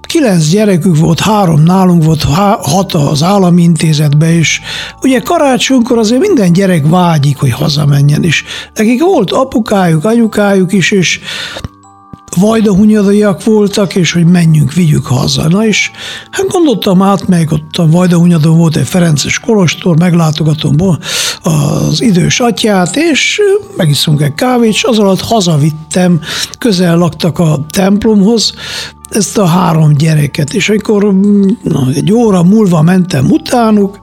kilenc 0.00 0.48
gyerekük 0.48 0.98
volt, 0.98 1.20
három 1.20 1.62
nálunk 1.62 2.04
volt, 2.04 2.22
hat 2.60 2.94
az 2.94 3.22
állami 3.22 3.62
intézetbe, 3.62 4.34
és 4.34 4.60
ugye 5.02 5.20
karácsonykor 5.20 5.98
azért 5.98 6.20
minden 6.20 6.52
gyerek 6.52 6.86
vágyik, 6.86 7.36
hogy 7.36 7.50
hazamenjen, 7.50 8.22
és 8.24 8.44
nekik 8.74 9.02
volt 9.02 9.30
apukájuk, 9.30 10.04
anyukájuk 10.04 10.72
is, 10.72 10.90
és 10.90 11.20
vajdahunyadaiak 12.36 13.44
voltak, 13.44 13.94
és 13.94 14.12
hogy 14.12 14.26
menjünk, 14.26 14.72
vigyük 14.72 15.06
haza. 15.06 15.48
Na 15.48 15.66
és 15.66 15.90
hát 16.30 16.46
gondoltam 16.48 17.02
át, 17.02 17.28
meg 17.28 17.52
ott 17.52 17.76
a 17.76 17.86
vajdahunyadon 17.86 18.56
volt 18.56 18.76
egy 18.76 18.86
Ferences 18.88 19.38
kolostor, 19.38 19.98
meglátogatom 19.98 20.76
az 21.42 22.00
idős 22.00 22.40
atyát, 22.40 22.96
és 22.96 23.40
megiszunk 23.76 24.20
egy 24.20 24.34
kávét, 24.34 24.70
és 24.70 24.84
az 24.84 24.98
alatt 24.98 25.20
hazavittem, 25.20 26.20
közel 26.58 26.96
laktak 26.96 27.38
a 27.38 27.66
templomhoz, 27.70 28.54
ezt 29.08 29.38
a 29.38 29.44
három 29.44 29.92
gyereket, 29.92 30.54
és 30.54 30.68
amikor 30.68 31.14
na, 31.62 31.88
egy 31.94 32.12
óra 32.12 32.42
múlva 32.42 32.82
mentem 32.82 33.30
utánuk, 33.30 33.98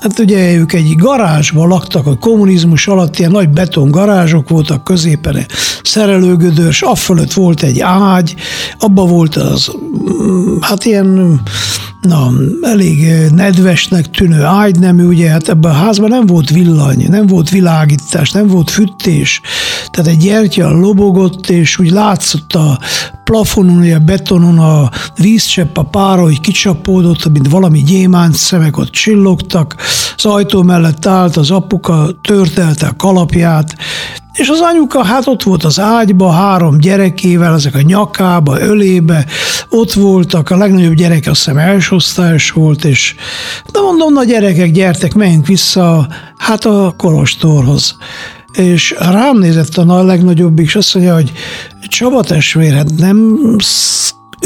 hát 0.00 0.18
ugye 0.18 0.54
ők 0.54 0.72
egy 0.72 0.96
garázsban 0.96 1.68
laktak 1.68 2.06
a 2.06 2.16
kommunizmus 2.16 2.86
alatt, 2.86 3.18
ilyen 3.18 3.30
nagy 3.30 3.48
beton 3.48 3.90
garázsok 3.90 4.48
voltak, 4.48 4.84
középen 4.84 5.46
szerelőgödös, 5.82 6.82
afölött 6.82 7.32
volt 7.32 7.62
egy 7.62 7.80
ágy, 7.80 8.34
abba 8.78 9.06
volt 9.06 9.36
az, 9.36 9.70
hát 10.60 10.84
ilyen 10.84 11.40
na, 12.02 12.32
elég 12.60 13.30
nedvesnek 13.34 14.10
tűnő 14.10 14.42
ágynemű, 14.42 15.04
ugye 15.04 15.30
hát 15.30 15.48
ebben 15.48 15.70
a 15.70 15.74
házban 15.74 16.08
nem 16.08 16.26
volt 16.26 16.50
villany, 16.50 17.08
nem 17.08 17.26
volt 17.26 17.50
világítás, 17.50 18.30
nem 18.30 18.46
volt 18.46 18.70
fűtés, 18.70 19.40
tehát 19.90 20.10
egy 20.10 20.18
gyertya 20.18 20.70
lobogott, 20.70 21.50
és 21.50 21.78
úgy 21.78 21.90
látszott 21.90 22.52
a 22.52 22.78
plafonon, 23.24 23.92
a 23.92 23.98
betonon 23.98 24.58
a 24.58 24.90
vízcsepp, 25.16 25.76
a 25.76 25.82
pára, 25.82 26.22
hogy 26.22 26.40
kicsapódott, 26.40 27.32
mint 27.32 27.48
valami 27.48 27.82
gyémánt 27.82 28.34
szemek 28.34 28.76
ott 28.76 28.90
csillogtak, 28.90 29.76
az 30.16 30.24
ajtó 30.24 30.62
mellett 30.62 31.06
állt 31.06 31.36
az 31.36 31.50
apuka, 31.50 32.10
törtelte 32.22 32.86
a 32.86 32.96
kalapját, 32.96 33.76
és 34.32 34.48
az 34.48 34.60
anyuka 34.60 35.04
hát 35.04 35.26
ott 35.26 35.42
volt 35.42 35.64
az 35.64 35.80
ágyba, 35.80 36.30
három 36.30 36.78
gyerekével, 36.78 37.54
ezek 37.54 37.74
a 37.74 37.80
nyakába, 37.80 38.60
ölébe, 38.60 39.26
ott 39.68 39.92
voltak, 39.92 40.50
a 40.50 40.56
legnagyobb 40.56 40.94
gyerek 40.94 41.26
azt 41.26 41.44
hiszem 41.44 41.58
elsosztályos 41.58 42.50
volt, 42.50 42.84
és 42.84 43.14
de 43.72 43.80
mondom, 43.80 44.12
na 44.12 44.24
gyerekek, 44.24 44.70
gyertek, 44.70 45.14
menjünk 45.14 45.46
vissza, 45.46 46.08
hát 46.36 46.64
a 46.64 46.94
kolostorhoz. 46.96 47.96
És 48.52 48.94
rám 48.98 49.38
nézett 49.38 49.76
a 49.76 50.02
legnagyobbik, 50.02 50.66
és 50.66 50.74
azt 50.74 50.94
mondja, 50.94 51.14
hogy 51.14 51.32
Csaba 51.88 52.22
testvér, 52.22 52.72
hát 52.72 52.96
nem 52.96 53.38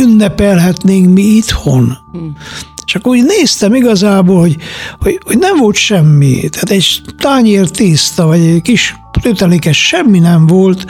ünnepelhetnénk 0.01 1.13
mi 1.13 1.23
itthon. 1.23 1.99
Hmm. 2.13 2.37
És 2.87 2.95
akkor 2.95 3.17
úgy 3.17 3.25
néztem 3.25 3.75
igazából, 3.75 4.41
hogy, 4.41 4.57
hogy, 5.01 5.21
hogy 5.25 5.39
nem 5.39 5.57
volt 5.57 5.77
semmi. 5.77 6.49
Tehát 6.49 6.71
egy 6.71 7.03
tányér 7.19 7.71
tészta, 7.71 8.27
vagy 8.27 8.41
egy 8.41 8.63
kis 8.63 8.95
tőtelékes 9.21 9.87
semmi 9.87 10.19
nem 10.19 10.47
volt, 10.47 10.85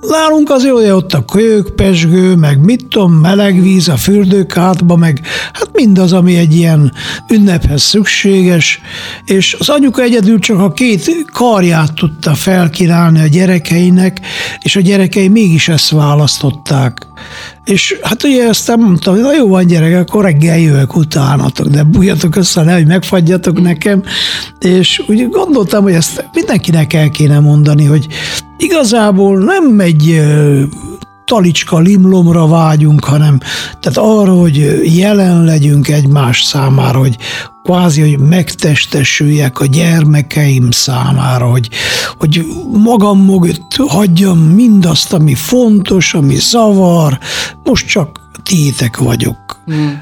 Nálunk 0.00 0.50
azért 0.50 0.74
olyan 0.74 0.96
ott 0.96 1.12
a 1.12 1.24
kölyök, 1.24 1.74
pesgő, 1.74 2.34
meg 2.34 2.64
mit 2.64 2.86
tudom, 2.86 3.12
meleg 3.12 3.62
víz 3.62 3.88
a 3.88 3.96
fürdőkádba, 3.96 4.96
meg 4.96 5.20
hát 5.52 5.70
mindaz, 5.72 6.12
ami 6.12 6.36
egy 6.36 6.54
ilyen 6.54 6.92
ünnephez 7.28 7.82
szükséges, 7.82 8.80
és 9.24 9.56
az 9.58 9.68
anyuka 9.68 10.02
egyedül 10.02 10.38
csak 10.38 10.58
a 10.58 10.72
két 10.72 11.24
karját 11.32 11.94
tudta 11.94 12.34
felkínálni 12.34 13.20
a 13.20 13.26
gyerekeinek, 13.26 14.20
és 14.60 14.76
a 14.76 14.80
gyerekei 14.80 15.28
mégis 15.28 15.68
ezt 15.68 15.90
választották. 15.90 17.06
És 17.64 17.98
hát 18.02 18.24
ugye 18.24 18.50
nem 18.66 18.80
mondtam, 18.80 19.14
hogy 19.14 19.22
na 19.22 19.34
jó 19.34 19.48
van 19.48 19.66
gyerek, 19.66 19.96
akkor 19.96 20.24
reggel 20.24 20.58
jövök 20.58 20.96
utánatok, 20.96 21.66
de 21.66 21.82
bújjatok 21.82 22.36
össze, 22.36 22.62
ne, 22.62 22.74
hogy 22.74 22.86
megfagyjatok 22.86 23.60
nekem. 23.60 24.02
És 24.58 25.02
úgy 25.06 25.28
gondoltam, 25.28 25.82
hogy 25.82 25.92
ezt 25.92 26.28
mindenkinek 26.32 26.92
el 26.92 27.10
kéne 27.10 27.40
mondani, 27.40 27.84
hogy 27.84 28.06
igazából 28.60 29.38
nem 29.38 29.80
egy 29.80 30.22
talicska 31.24 31.78
limlomra 31.78 32.46
vágyunk, 32.46 33.04
hanem 33.04 33.40
tehát 33.80 33.98
arra, 33.98 34.34
hogy 34.34 34.80
jelen 34.96 35.44
legyünk 35.44 35.88
egymás 35.88 36.42
számára, 36.42 36.98
hogy 36.98 37.16
kvázi, 37.62 38.00
hogy 38.00 38.18
megtestesüljek 38.18 39.60
a 39.60 39.66
gyermekeim 39.66 40.70
számára, 40.70 41.50
hogy, 41.50 41.68
hogy 42.18 42.46
magam 42.72 43.24
mögött 43.24 43.76
hagyjam 43.86 44.38
mindazt, 44.38 45.12
ami 45.12 45.34
fontos, 45.34 46.14
ami 46.14 46.36
zavar, 46.36 47.18
most 47.64 47.86
csak 47.86 48.20
tiétek 48.42 48.96
vagyok. 48.96 49.62
Hmm. 49.66 50.00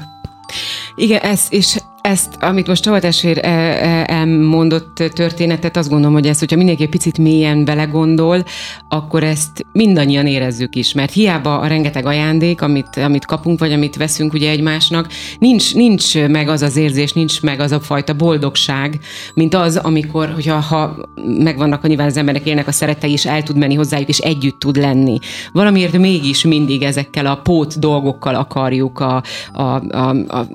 Igen, 0.95 1.19
ez, 1.19 1.41
és 1.49 1.78
ezt, 2.01 2.37
amit 2.39 2.67
most 2.67 2.83
Csaba 2.83 2.99
testvér 2.99 3.37
e, 3.37 3.49
e, 3.49 4.05
elmondott 4.07 5.03
történetet, 5.13 5.77
azt 5.77 5.89
gondolom, 5.89 6.13
hogy 6.13 6.27
ezt, 6.27 6.39
hogyha 6.39 6.55
mindenki 6.55 6.83
egy 6.83 6.89
picit 6.89 7.17
mélyen 7.17 7.65
belegondol, 7.65 8.43
akkor 8.89 9.23
ezt 9.23 9.65
mindannyian 9.71 10.27
érezzük 10.27 10.75
is, 10.75 10.93
mert 10.93 11.13
hiába 11.13 11.59
a 11.59 11.67
rengeteg 11.67 12.05
ajándék, 12.05 12.61
amit, 12.61 12.97
amit 12.97 13.25
kapunk, 13.25 13.59
vagy 13.59 13.71
amit 13.71 13.95
veszünk 13.95 14.33
ugye 14.33 14.49
egymásnak, 14.49 15.07
nincs, 15.39 15.75
nincs 15.75 16.17
meg 16.27 16.49
az 16.49 16.61
az 16.61 16.75
érzés, 16.75 17.13
nincs 17.13 17.41
meg 17.41 17.59
az 17.59 17.71
a 17.71 17.79
fajta 17.79 18.13
boldogság, 18.13 18.99
mint 19.33 19.53
az, 19.53 19.77
amikor, 19.77 20.31
hogyha 20.33 20.59
ha 20.59 20.95
megvannak, 21.37 21.87
nyilván 21.87 22.07
az 22.07 22.17
emberek 22.17 22.45
élnek 22.45 22.67
a 22.67 22.71
szerettei, 22.71 23.11
és 23.11 23.25
el 23.25 23.43
tud 23.43 23.57
menni 23.57 23.75
hozzájuk, 23.75 24.09
és 24.09 24.17
együtt 24.17 24.59
tud 24.59 24.75
lenni. 24.75 25.19
Valamiért 25.51 25.97
mégis 25.97 26.43
mindig 26.43 26.83
ezekkel 26.83 27.25
a 27.25 27.35
pót 27.35 27.79
dolgokkal 27.79 28.35
akarjuk 28.35 28.99
a, 28.99 29.23
a, 29.53 29.61
a, 29.61 30.09
a 30.09 30.47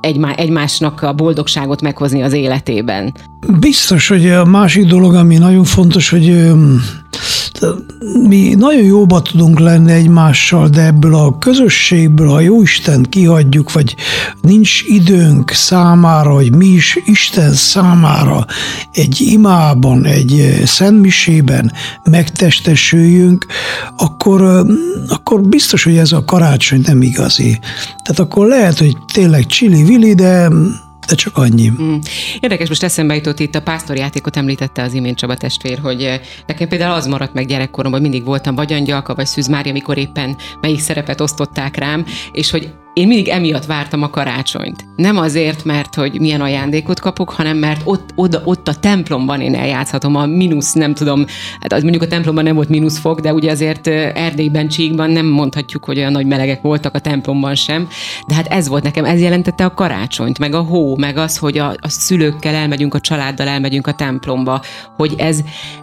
egymá, 0.00 0.32
egymásnak 0.32 1.02
a 1.02 1.12
boldogságot 1.12 1.82
meghozni 1.82 2.22
az 2.22 2.32
életében. 2.32 3.14
Biztos, 3.58 4.08
hogy 4.08 4.30
a 4.30 4.44
másik 4.44 4.86
dolog, 4.86 5.14
ami 5.14 5.36
nagyon 5.36 5.64
fontos, 5.64 6.08
hogy 6.08 6.52
Mi 8.28 8.54
nagyon 8.54 8.82
jóba 8.82 9.22
tudunk 9.22 9.58
lenni 9.58 9.92
egymással, 9.92 10.68
de 10.68 10.84
ebből 10.84 11.14
a 11.14 11.38
közösségből, 11.38 12.28
ha 12.28 12.40
Jóisten 12.40 13.02
kihagyjuk, 13.02 13.72
vagy 13.72 13.94
nincs 14.40 14.82
időnk 14.86 15.50
számára, 15.50 16.34
hogy 16.34 16.54
mi 16.54 16.66
is 16.66 16.98
Isten 17.04 17.52
számára 17.52 18.46
egy 18.92 19.20
imában, 19.20 20.04
egy 20.04 20.62
szentmisében 20.64 21.72
megtestesüljünk, 22.10 23.46
akkor, 23.96 24.66
akkor 25.08 25.40
biztos, 25.40 25.84
hogy 25.84 25.96
ez 25.96 26.12
a 26.12 26.24
karácsony 26.24 26.82
nem 26.86 27.02
igazi. 27.02 27.58
Tehát 28.02 28.18
akkor 28.18 28.46
lehet, 28.46 28.78
hogy 28.78 28.96
tényleg 29.12 29.46
csili-vili, 29.46 30.14
de 30.14 30.48
de 31.06 31.14
csak 31.14 31.36
annyi. 31.36 31.68
Mm. 31.68 31.96
Érdekes, 32.40 32.68
most 32.68 32.82
eszembe 32.82 33.14
jutott 33.14 33.40
itt 33.40 33.54
a 33.54 33.62
pásztorjátékot 33.62 34.36
említette 34.36 34.82
az 34.82 34.92
imént 34.92 35.16
Csaba 35.16 35.36
testvér, 35.36 35.78
hogy 35.78 36.02
eh, 36.02 36.20
nekem 36.46 36.68
például 36.68 36.94
az 36.94 37.06
maradt 37.06 37.34
meg 37.34 37.46
gyerekkoromban, 37.46 38.00
mindig 38.00 38.24
voltam 38.24 38.54
vagy 38.54 38.72
angyalka, 38.72 39.14
vagy 39.14 39.26
Szűz 39.26 39.46
Mária, 39.46 39.70
amikor 39.70 39.98
éppen 39.98 40.36
melyik 40.60 40.80
szerepet 40.80 41.20
osztották 41.20 41.76
rám, 41.76 42.06
és 42.32 42.50
hogy 42.50 42.72
én 42.96 43.06
mindig 43.06 43.28
emiatt 43.28 43.64
vártam 43.64 44.02
a 44.02 44.10
karácsonyt. 44.10 44.84
Nem 44.96 45.18
azért, 45.18 45.64
mert 45.64 45.94
hogy 45.94 46.20
milyen 46.20 46.40
ajándékot 46.40 47.00
kapok, 47.00 47.30
hanem 47.30 47.56
mert 47.56 47.80
ott, 47.84 48.12
oda, 48.14 48.40
ott 48.44 48.68
a 48.68 48.74
templomban 48.74 49.40
én 49.40 49.54
eljátszhatom 49.54 50.14
a 50.14 50.26
mínusz, 50.26 50.72
nem 50.72 50.94
tudom, 50.94 51.24
hát 51.60 51.72
az 51.72 51.82
mondjuk 51.82 52.02
a 52.02 52.06
templomban 52.06 52.44
nem 52.44 52.54
volt 52.54 52.68
mínuszfok, 52.68 53.20
de 53.20 53.32
ugye 53.32 53.50
azért 53.50 53.86
Erdélyben, 53.86 54.68
Csíkban 54.68 55.10
nem 55.10 55.26
mondhatjuk, 55.26 55.84
hogy 55.84 55.98
olyan 55.98 56.12
nagy 56.12 56.26
melegek 56.26 56.62
voltak 56.62 56.94
a 56.94 56.98
templomban 56.98 57.54
sem, 57.54 57.88
de 58.26 58.34
hát 58.34 58.46
ez 58.46 58.68
volt 58.68 58.82
nekem, 58.82 59.04
ez 59.04 59.20
jelentette 59.20 59.64
a 59.64 59.74
karácsonyt, 59.74 60.38
meg 60.38 60.54
a 60.54 60.60
hó, 60.60 60.96
meg 60.96 61.16
az, 61.16 61.36
hogy 61.38 61.58
a, 61.58 61.68
a 61.80 61.88
szülőkkel 61.88 62.54
elmegyünk, 62.54 62.94
a 62.94 63.00
családdal 63.00 63.48
elmegyünk 63.48 63.86
a 63.86 63.94
templomba, 63.94 64.62
hogy 64.96 65.14
ez, 65.16 65.40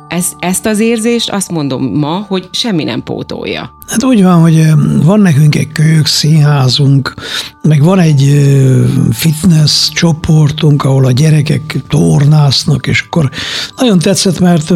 ez, 0.07 0.31
ezt 0.39 0.65
az 0.65 0.79
érzést 0.79 1.29
azt 1.29 1.51
mondom 1.51 1.83
ma, 1.83 2.25
hogy 2.27 2.49
semmi 2.51 2.83
nem 2.83 3.03
pótolja. 3.03 3.73
Hát 3.87 4.03
úgy 4.03 4.23
van, 4.23 4.41
hogy 4.41 4.65
van 5.03 5.19
nekünk 5.19 5.55
egy 5.55 5.71
kölyök 5.71 6.05
színházunk, 6.05 7.13
meg 7.61 7.83
van 7.83 7.99
egy 7.99 8.21
fitness 9.11 9.89
csoportunk, 9.89 10.83
ahol 10.83 11.05
a 11.05 11.11
gyerekek 11.11 11.83
tornásznak, 11.87 12.87
és 12.87 13.01
akkor 13.01 13.29
nagyon 13.77 13.99
tetszett, 13.99 14.39
mert 14.39 14.69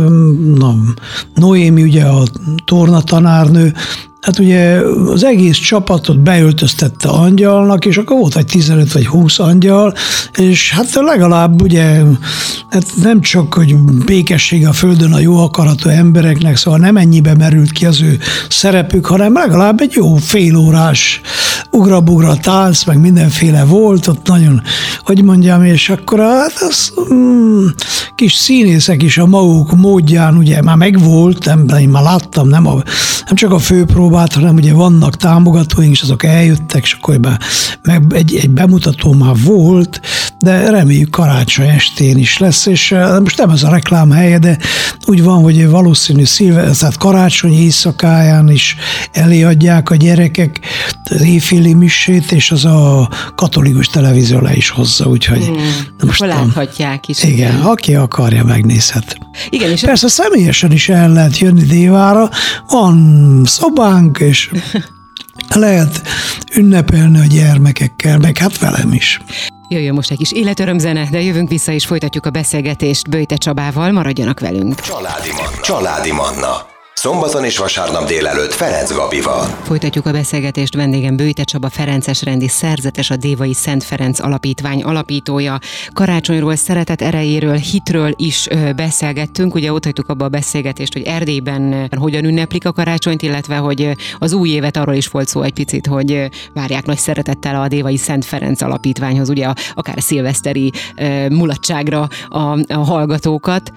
na, 0.56 0.76
Noémi 1.36 1.84
ugye 1.84 2.04
a 2.04 2.24
tornatanárnő, 2.66 3.74
Hát 4.28 4.40
ugye 4.40 4.80
az 5.06 5.24
egész 5.24 5.58
csapatot 5.58 6.20
beöltöztette 6.20 7.10
angyalnak, 7.10 7.86
és 7.86 7.98
akkor 7.98 8.18
volt 8.18 8.36
egy 8.36 8.46
15 8.46 8.92
vagy 8.92 9.08
20 9.08 9.40
angyal, 9.40 9.94
és 10.38 10.72
hát 10.72 10.94
legalább 10.94 11.62
ugye 11.62 12.02
hát 12.70 12.86
nem 13.02 13.22
csak, 13.22 13.54
hogy 13.54 13.76
békesség 14.06 14.68
a 14.68 14.74
földön 14.74 15.14
a 15.14 15.20
jó 15.20 15.38
akaratú 15.38 15.90
embereknek, 15.90 16.58
szóval 16.58 16.80
nem 16.80 16.98
ennyibe 16.98 17.36
merült 17.36 17.72
ki 17.72 17.86
az 17.86 18.02
ő 18.02 18.20
szerepük, 18.50 19.06
hanem 19.06 19.34
legalább 19.34 19.82
egy 19.82 19.94
jó 19.94 20.16
félórás 20.16 21.22
ugrabugra 21.72 22.38
tánc, 22.38 22.84
meg 22.84 23.00
mindenféle 23.00 23.64
volt, 23.64 24.08
ott 24.08 24.28
nagyon, 24.28 24.62
hogy 25.04 25.24
mondjam, 25.24 25.64
és 25.64 25.90
akkor 25.90 26.20
hát 26.20 26.54
az 26.70 26.94
mm, 27.14 27.66
kis 28.16 28.34
színészek 28.34 29.04
is 29.04 29.18
a 29.18 29.26
maguk 29.26 29.76
módján 29.76 30.38
ugye 30.38 30.62
már 30.62 30.76
megvolt, 30.76 31.46
nem, 31.46 31.68
én 31.80 31.90
már 31.90 32.04
láttam, 32.04 32.48
nem, 32.48 32.68
a, 32.68 32.74
nem 33.26 33.36
csak 33.36 33.52
a 33.52 33.60
főpróbát, 33.60 34.17
hanem 34.34 34.56
ugye 34.56 34.74
vannak 34.74 35.16
támogatóink, 35.16 35.92
és 35.92 36.02
azok 36.02 36.24
eljöttek, 36.24 36.84
és 36.84 36.94
akkor 36.94 37.20
be, 37.20 37.40
meg 37.82 38.04
egy, 38.10 38.36
egy 38.36 38.50
bemutató 38.50 39.14
már 39.14 39.36
volt, 39.44 40.02
de 40.40 40.70
reméljük 40.70 41.10
karácsony 41.10 41.68
estén 41.68 42.18
is 42.18 42.38
lesz, 42.38 42.66
és 42.66 42.96
most 43.22 43.38
nem 43.38 43.50
ez 43.50 43.64
a 43.64 43.70
reklám 43.70 44.12
helye, 44.12 44.40
de 44.40 44.58
úgy 45.06 45.24
van, 45.24 45.42
hogy 45.42 45.70
valószínű 45.70 46.24
szilve, 46.24 46.72
tehát 46.72 46.98
karácsony 46.98 47.54
éjszakáján 47.54 48.50
is 48.50 48.76
eléadják 49.12 49.90
a 49.90 49.96
gyerekek 49.96 50.60
az 51.04 51.22
éjféli 51.22 51.74
misét, 51.74 52.32
és 52.32 52.52
az 52.52 52.66
a 52.66 53.10
katolikus 53.36 53.88
televízió 53.88 54.40
le 54.40 54.56
is 54.56 54.70
hozza, 54.70 55.06
úgyhogy 55.06 55.46
hmm, 55.46 55.58
most 56.06 56.20
láthatják 56.20 57.08
is. 57.08 57.24
Igen, 57.24 57.34
igen, 57.34 57.62
aki 57.62 57.96
akarja, 57.96 58.44
megnézhet. 58.44 59.18
Igen, 59.50 59.72
és 59.72 59.82
Persze 59.82 60.08
személyesen 60.08 60.72
is 60.72 60.90
el 60.90 61.10
lehet 61.10 61.38
jönni 61.38 61.64
Dévára, 61.64 62.30
van 62.70 63.42
szobánk, 63.46 64.18
és 64.20 64.50
lehet 65.50 66.02
ünnepelni 66.56 67.20
a 67.20 67.26
gyermekekkel, 67.26 68.18
meg 68.18 68.38
hát 68.38 68.60
velem 68.60 68.94
is. 68.94 69.20
Jöjjön 69.68 69.94
most 69.94 70.12
egy 70.12 70.18
kis 70.18 70.32
életörömzene, 70.32 71.08
de 71.12 71.22
jövünk 71.22 71.50
vissza 71.50 71.72
és 71.72 71.86
folytatjuk 71.86 72.26
a 72.26 72.30
beszélgetést 72.30 73.10
Böjte 73.10 73.36
Csabával, 73.36 73.92
maradjanak 73.92 74.40
velünk. 74.40 74.80
Családi 74.80 75.32
Manna. 75.32 75.62
Családi 75.62 76.12
Manna. 76.12 76.77
Szombaton 76.98 77.44
és 77.44 77.58
vasárnap 77.58 78.08
délelőtt 78.08 78.54
Ferenc 78.54 78.94
Gabival. 78.94 79.46
Folytatjuk 79.64 80.06
a 80.06 80.12
beszélgetést 80.12 80.76
vendégem 80.76 81.16
Bőte 81.16 81.44
Csaba 81.44 81.70
Ferences 81.70 82.24
rendi 82.24 82.48
szerzetes, 82.48 83.10
a 83.10 83.16
Dévai 83.16 83.54
Szent 83.54 83.84
Ferenc 83.84 84.20
Alapítvány 84.20 84.84
alapítója. 84.84 85.60
Karácsonyról, 85.94 86.56
szeretet 86.56 87.02
erejéről, 87.02 87.56
hitről 87.56 88.14
is 88.16 88.48
beszélgettünk. 88.76 89.56
Ugye 89.56 89.74
ott 89.74 89.84
hagytuk 89.84 90.10
abba 90.10 90.26
a 90.26 90.30
beszélgetést, 90.30 90.94
hogy 90.94 91.02
Erdélyben 91.02 91.90
hogyan 91.98 92.26
ünneplik 92.26 92.66
a 92.66 92.72
karácsonyt, 92.72 93.22
illetve 93.22 93.56
hogy 93.56 93.92
az 94.20 94.34
új 94.34 94.50
évet 94.50 94.78
arról 94.78 94.96
is 94.96 95.08
volt 95.08 95.28
szó 95.28 95.42
egy 95.42 95.54
picit, 95.54 95.88
hogy 95.88 96.30
várják 96.54 96.86
nagy 96.86 96.98
szeretettel 96.98 97.62
a 97.62 97.68
Dévai 97.68 97.98
Szent 97.98 98.26
Ferenc 98.26 98.62
Alapítványhoz, 98.62 99.30
ugye 99.30 99.48
akár 99.74 99.98
a 99.98 100.02
szilveszteri 100.02 100.72
mulatságra 101.30 102.08
a, 102.30 102.74
a 102.74 102.84
hallgatókat. 102.86 103.72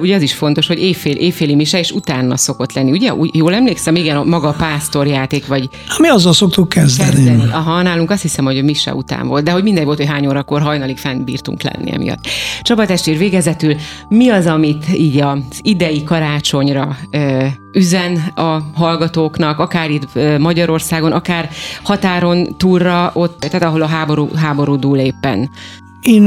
Ugye 0.00 0.14
az 0.14 0.22
is 0.22 0.34
fontos, 0.34 0.66
hogy 0.66 0.78
éjfél, 0.78 1.16
éjféli 1.16 1.54
mise, 1.54 1.78
és 1.78 1.90
utána 1.90 2.36
szok 2.36 2.58
szokott 2.60 2.74
lenni, 2.74 2.90
ugye? 2.90 3.14
Úgy, 3.14 3.36
jól 3.36 3.54
emlékszem, 3.54 3.94
igen, 3.94 4.16
a 4.16 4.24
maga 4.24 4.48
a 4.48 4.52
pásztorjáték, 4.52 5.46
vagy... 5.46 5.68
Mi 5.98 6.08
azzal 6.08 6.32
szoktuk 6.32 6.68
kezdeni. 6.68 7.10
kezdeni. 7.10 7.52
Aha, 7.52 7.82
nálunk 7.82 8.10
azt 8.10 8.22
hiszem, 8.22 8.44
hogy 8.44 8.58
a 8.58 8.62
mise 8.62 8.94
után 8.94 9.26
volt, 9.26 9.44
de 9.44 9.50
hogy 9.50 9.62
mindegy 9.62 9.84
volt, 9.84 9.98
hogy 9.98 10.06
hány 10.06 10.26
órakor 10.26 10.62
hajnalig 10.62 10.98
fent 10.98 11.24
bírtunk 11.24 11.62
lenni 11.62 11.92
emiatt. 11.92 12.26
Csaba 12.62 12.86
testér, 12.86 13.18
végezetül 13.18 13.74
mi 14.08 14.28
az, 14.28 14.46
amit 14.46 14.84
így 14.94 15.20
az 15.20 15.60
idei 15.62 16.02
karácsonyra 16.02 16.96
ö, 17.10 17.46
üzen 17.72 18.16
a 18.34 18.58
hallgatóknak, 18.74 19.58
akár 19.58 19.90
itt 19.90 20.38
Magyarországon, 20.38 21.12
akár 21.12 21.48
határon 21.82 22.56
túlra, 22.56 23.10
ott, 23.14 23.40
tehát 23.40 23.62
ahol 23.62 23.82
a 23.82 23.86
háború, 23.86 24.28
háború 24.34 24.76
dúl 24.76 24.98
éppen. 24.98 25.50
Én 26.02 26.22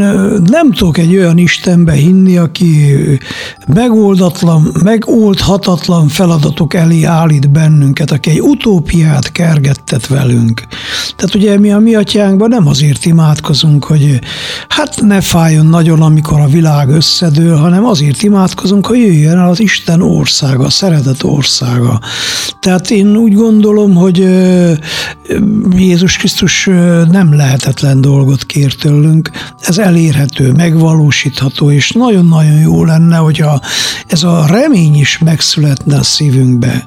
nem 0.45 0.71
tudok 0.71 0.97
egy 0.97 1.15
olyan 1.15 1.37
Istenbe 1.37 1.91
hinni, 1.91 2.37
aki 2.37 2.95
megoldatlan, 3.67 4.71
megoldhatatlan 4.83 6.07
feladatok 6.07 6.73
elé 6.73 7.03
állít 7.03 7.51
bennünket, 7.51 8.11
aki 8.11 8.29
egy 8.29 8.41
utópiát 8.41 9.31
kergettet 9.31 10.07
velünk. 10.07 10.63
Tehát 11.15 11.35
ugye 11.35 11.59
mi 11.59 11.71
a 11.71 11.79
mi 11.79 11.95
atyánkban 11.95 12.49
nem 12.49 12.67
azért 12.67 13.05
imádkozunk, 13.05 13.83
hogy 13.83 14.19
hát 14.67 15.01
ne 15.01 15.21
fájjon 15.21 15.65
nagyon, 15.65 16.01
amikor 16.01 16.39
a 16.39 16.47
világ 16.47 16.89
összedől, 16.89 17.55
hanem 17.55 17.85
azért 17.85 18.23
imádkozunk, 18.23 18.85
hogy 18.85 18.97
jöjjön 18.97 19.37
el 19.37 19.49
az 19.49 19.59
Isten 19.59 20.01
országa, 20.01 20.65
a 20.65 20.69
szeretet 20.69 21.23
országa. 21.23 21.99
Tehát 22.59 22.91
én 22.91 23.15
úgy 23.15 23.33
gondolom, 23.33 23.95
hogy 23.95 24.17
Jézus 25.75 26.17
Krisztus 26.17 26.65
nem 27.11 27.35
lehetetlen 27.35 28.01
dolgot 28.01 28.45
kér 28.45 28.75
tőlünk, 28.75 29.31
ez 29.67 29.77
elérhető, 29.77 30.51
megvalósítható, 30.51 31.71
és 31.71 31.91
nagyon-nagyon 31.91 32.59
jó 32.59 32.83
lenne, 32.83 33.17
hogyha 33.17 33.59
ez 34.07 34.23
a 34.23 34.45
remény 34.45 34.95
is 34.95 35.17
megszületne 35.17 35.97
a 35.97 36.03
szívünkbe. 36.03 36.85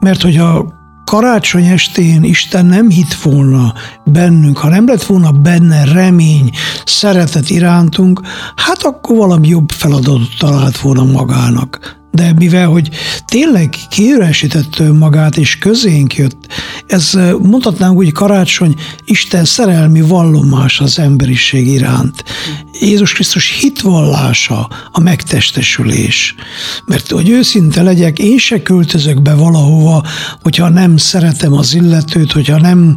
Mert 0.00 0.22
hogyha 0.22 0.80
karácsony 1.04 1.66
estén 1.66 2.22
Isten 2.22 2.66
nem 2.66 2.90
hitt 2.90 3.14
volna 3.14 3.74
bennünk, 4.04 4.58
ha 4.58 4.68
nem 4.68 4.86
lett 4.86 5.02
volna 5.02 5.30
benne 5.30 5.84
remény, 5.84 6.50
szeretet 6.84 7.50
irántunk, 7.50 8.20
hát 8.56 8.82
akkor 8.82 9.16
valami 9.16 9.48
jobb 9.48 9.70
feladatot 9.70 10.38
talált 10.38 10.78
volna 10.78 11.04
magának 11.04 12.01
de 12.12 12.32
mivel, 12.32 12.66
hogy 12.66 12.88
tényleg 13.24 13.74
kiüresítette 13.90 14.84
önmagát 14.84 15.36
és 15.36 15.58
közénk 15.58 16.14
jött, 16.14 16.46
ez 16.86 17.18
mondhatnánk 17.42 17.96
úgy 17.96 18.12
karácsony 18.12 18.74
Isten 19.04 19.44
szerelmi 19.44 20.00
vallomás 20.00 20.80
az 20.80 20.98
emberiség 20.98 21.66
iránt. 21.66 22.24
Jézus 22.80 23.12
Krisztus 23.12 23.58
hitvallása 23.60 24.68
a 24.92 25.00
megtestesülés. 25.00 26.34
Mert 26.86 27.10
hogy 27.10 27.28
őszinte 27.28 27.82
legyek, 27.82 28.18
én 28.18 28.38
se 28.38 28.62
költözök 28.62 29.22
be 29.22 29.34
valahova, 29.34 30.04
hogyha 30.42 30.68
nem 30.68 30.96
szeretem 30.96 31.52
az 31.52 31.74
illetőt, 31.74 32.32
hogyha 32.32 32.60
nem 32.60 32.94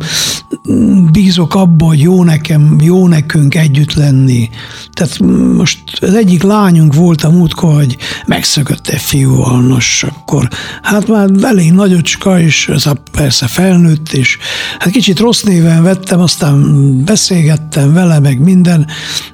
bízok 1.12 1.56
abba, 1.56 1.86
hogy 1.86 2.00
jó 2.00 2.24
nekem, 2.24 2.78
jó 2.82 3.08
nekünk 3.08 3.56
együtt 3.56 3.94
lenni. 3.94 4.50
Tehát 4.94 5.20
most 5.58 5.80
az 6.02 6.14
egyik 6.14 6.44
lányunk 6.44 6.94
volt 6.94 7.24
a 7.24 7.30
múltkor, 7.30 7.74
hogy 7.74 7.98
megszökött 8.26 8.88
egy 9.06 9.12
fiúval, 9.12 9.62
nos, 9.62 10.04
akkor 10.04 10.48
hát 10.82 11.08
már 11.08 11.30
elég 11.42 11.72
nagyocska, 11.72 12.40
és 12.40 12.68
ez 12.68 12.86
a, 12.86 12.96
persze 13.12 13.48
felnőtt, 13.48 14.14
és 14.14 14.38
hát 14.80 14.92
kicsit 14.92 15.20
rossz 15.20 15.42
néven 15.42 15.84
vettem, 15.84 16.20
aztán 16.20 17.04
beszélgettem 17.04 17.94
vele, 17.94 18.20
meg 18.20 18.40
minden, 18.40 18.88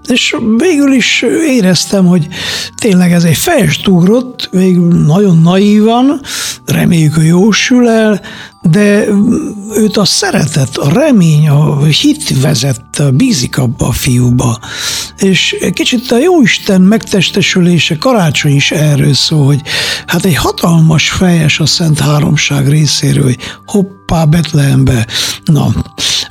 és 0.07 0.35
végül 0.57 0.91
is 0.91 1.25
éreztem, 1.47 2.05
hogy 2.05 2.27
tényleg 2.75 3.11
ez 3.11 3.23
egy 3.23 3.37
fejest 3.37 3.87
ugrott, 3.87 4.49
végül 4.51 5.05
nagyon 5.05 5.41
naívan, 5.41 6.21
reméljük, 6.65 7.13
hogy 7.13 7.25
jósül 7.25 7.89
el, 7.89 8.21
de 8.61 9.05
őt 9.75 9.97
a 9.97 10.05
szeretet, 10.05 10.77
a 10.77 10.89
remény, 10.93 11.49
a 11.49 11.83
hit 11.83 12.41
vezette, 12.41 13.11
bízik 13.11 13.57
abba 13.57 13.87
a 13.87 13.91
fiúba. 13.91 14.59
És 15.17 15.55
kicsit 15.73 16.11
a 16.11 16.17
Jóisten 16.17 16.81
megtestesülése 16.81 17.97
karácsony 17.97 18.55
is 18.55 18.71
erről 18.71 19.13
szól, 19.13 19.45
hogy 19.45 19.61
hát 20.05 20.25
egy 20.25 20.35
hatalmas 20.35 21.09
fejes 21.09 21.59
a 21.59 21.65
Szent 21.65 21.99
Háromság 21.99 22.67
részéről, 22.69 23.23
hogy 23.23 23.39
hoppá, 24.11 24.25
Betlehembe, 24.25 25.07
na, 25.45 25.73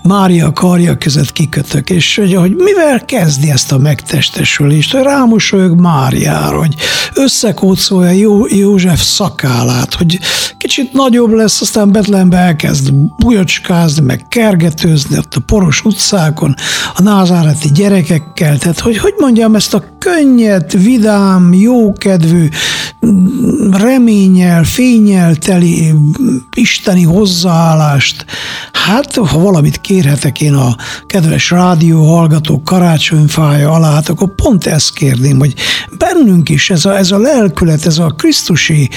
Mária 0.02 0.52
karja 0.52 0.96
között 0.96 1.32
kikötök, 1.32 1.90
és 1.90 2.16
hogy, 2.16 2.34
hogy 2.34 2.54
mivel 2.56 3.04
kezdi 3.04 3.50
ezt 3.50 3.72
a 3.72 3.78
megtestesülést, 3.78 4.92
hogy 4.92 5.02
rámosolyog 5.02 5.80
Máriára, 5.80 6.58
hogy 6.58 6.74
összekócolja 7.14 8.10
Jó, 8.10 8.46
József 8.46 9.02
szakálát, 9.02 9.94
hogy 9.94 10.18
kicsit 10.58 10.92
nagyobb 10.92 11.32
lesz, 11.32 11.60
aztán 11.60 11.92
Betlehembe 11.92 12.36
elkezd 12.36 12.92
bujocskázni, 13.18 14.04
meg 14.04 14.24
kergetőzni 14.28 15.18
ott 15.18 15.34
a 15.34 15.40
poros 15.40 15.84
utcákon, 15.84 16.54
a 16.94 17.02
názáreti 17.02 17.68
gyerekekkel, 17.74 18.58
tehát 18.58 18.80
hogy, 18.80 18.98
hogy 18.98 19.14
mondjam, 19.18 19.54
ezt 19.54 19.74
a 19.74 19.84
könnyed, 19.98 20.82
vidám, 20.82 21.54
jókedvű, 21.54 22.48
reményel, 23.70 24.64
fényel 24.64 25.36
teli 25.36 25.94
isteni 26.54 27.04
hozzáállást, 27.70 28.24
hát 28.72 29.14
ha 29.14 29.38
valamit 29.38 29.80
kérhetek 29.80 30.40
én 30.40 30.54
a 30.54 30.76
kedves 31.06 31.50
rádió 31.50 32.04
hallgatók 32.16 32.64
karácsonyfája 32.64 33.70
alá, 33.70 33.92
hát 33.92 34.09
akkor 34.09 34.35
pont 34.35 34.66
ezt 34.66 34.92
kérném, 34.92 35.38
hogy 35.38 35.54
bennünk 35.98 36.48
is 36.48 36.70
ez 36.70 36.85
a, 36.85 36.96
ez 36.96 37.11
a 37.11 37.18
lelkület, 37.18 37.87
ez 37.87 37.98
a 37.98 38.14
krisztusi 38.16 38.90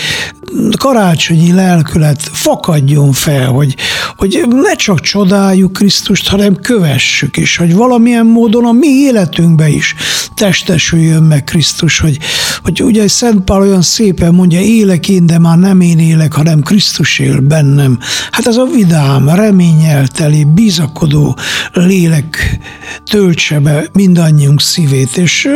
karácsonyi 0.78 1.54
lelkület 1.54 2.22
fakadjon 2.22 3.12
fel, 3.12 3.48
hogy, 3.48 3.76
hogy 4.18 4.46
ne 4.50 4.76
csak 4.76 5.00
csodáljuk 5.00 5.74
Krisztust, 5.74 6.28
hanem 6.28 6.56
kövessük 6.56 7.38
is, 7.38 7.58
hogy 7.58 7.74
valamilyen 7.74 8.26
módon 8.26 8.66
a 8.66 8.72
mi 8.72 8.88
életünkbe 8.88 9.70
is 9.70 9.96
testesüljön 10.36 11.24
meg 11.24 11.44
Krisztus, 11.44 12.00
hogy, 12.00 12.18
hogy 12.64 12.84
ugye 12.84 13.08
Szent 13.08 13.44
Pál 13.44 13.62
olyan 13.62 13.82
szépen 13.82 14.34
mondja, 14.34 14.60
élek 14.60 15.10
én, 15.10 15.26
de 15.26 15.40
már 15.40 15.58
nem 15.58 15.82
én 15.82 16.00
élek, 16.00 16.34
hanem 16.34 16.62
Krisztus 16.62 17.20
él 17.20 17.40
bennem. 17.40 18.00
Hát 18.32 18.48
ez 18.48 18.58
a 18.58 18.63
vidám, 18.66 19.30
reményelteli, 19.30 20.44
bizakodó 20.44 21.38
lélek 21.74 22.60
töltse 23.06 23.60
be 23.60 23.86
mindannyiunk 23.94 24.62
szívét, 24.62 25.18
és 25.18 25.50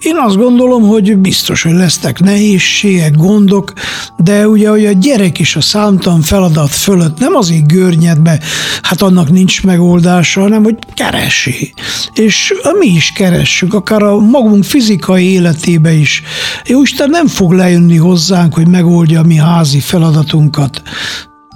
én 0.00 0.16
azt 0.16 0.36
gondolom, 0.36 0.82
hogy 0.82 1.16
biztos, 1.16 1.62
hogy 1.62 1.72
lesznek 1.72 2.20
nehézségek, 2.20 3.16
gondok, 3.16 3.72
de 4.16 4.48
ugye, 4.48 4.68
hogy 4.68 4.86
a 4.86 4.92
gyerek 4.92 5.38
is 5.38 5.56
a 5.56 5.60
számtalan 5.60 6.20
feladat 6.20 6.70
fölött 6.70 7.18
nem 7.18 7.34
azért 7.34 7.66
görnyed 7.66 8.18
be, 8.18 8.40
hát 8.82 9.02
annak 9.02 9.30
nincs 9.30 9.62
megoldása, 9.62 10.40
hanem 10.40 10.62
hogy 10.62 10.78
keresi. 10.94 11.74
És 12.14 12.52
mi 12.78 12.86
is 12.86 13.12
keressük, 13.12 13.74
akár 13.74 14.02
a 14.02 14.18
magunk 14.18 14.64
fizikai 14.64 15.32
életébe 15.32 15.92
is. 15.92 16.22
Jó 16.66 16.82
Isten 16.82 17.10
nem 17.10 17.26
fog 17.26 17.52
lejönni 17.52 17.96
hozzánk, 17.96 18.54
hogy 18.54 18.68
megoldja 18.68 19.20
a 19.20 19.24
mi 19.24 19.36
házi 19.36 19.80
feladatunkat. 19.80 20.82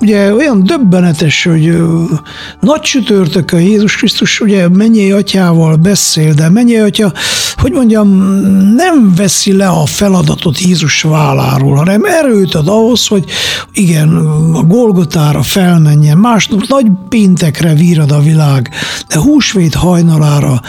Ugye 0.01 0.35
olyan 0.35 0.65
döbbenetes, 0.65 1.45
hogy 1.45 1.77
nagy 2.61 2.81
csütörtökön 2.81 3.61
Jézus 3.61 3.97
Krisztus 3.97 4.41
ugye 4.41 4.69
mennyi 4.69 5.11
atyával 5.11 5.77
beszél, 5.77 6.33
de 6.33 6.49
mennyi 6.49 6.77
atya, 6.77 7.13
hogy 7.57 7.73
mondjam, 7.73 8.09
nem 8.75 9.15
veszi 9.17 9.53
le 9.53 9.69
a 9.69 9.87
feladatot 9.87 10.61
Jézus 10.61 11.03
válláról, 11.03 11.77
hanem 11.77 12.05
erőt 12.05 12.55
ad 12.55 12.69
ahhoz, 12.69 13.07
hogy 13.07 13.25
igen, 13.73 14.09
a 14.55 14.63
Golgotára 14.63 15.43
felmenjen, 15.43 16.19
másnap 16.19 16.67
nagy 16.67 16.87
péntekre 17.09 17.75
vírad 17.75 18.11
a 18.11 18.21
világ, 18.21 18.71
de 19.09 19.19
húsvét 19.19 19.75
hajnalára 19.75 20.61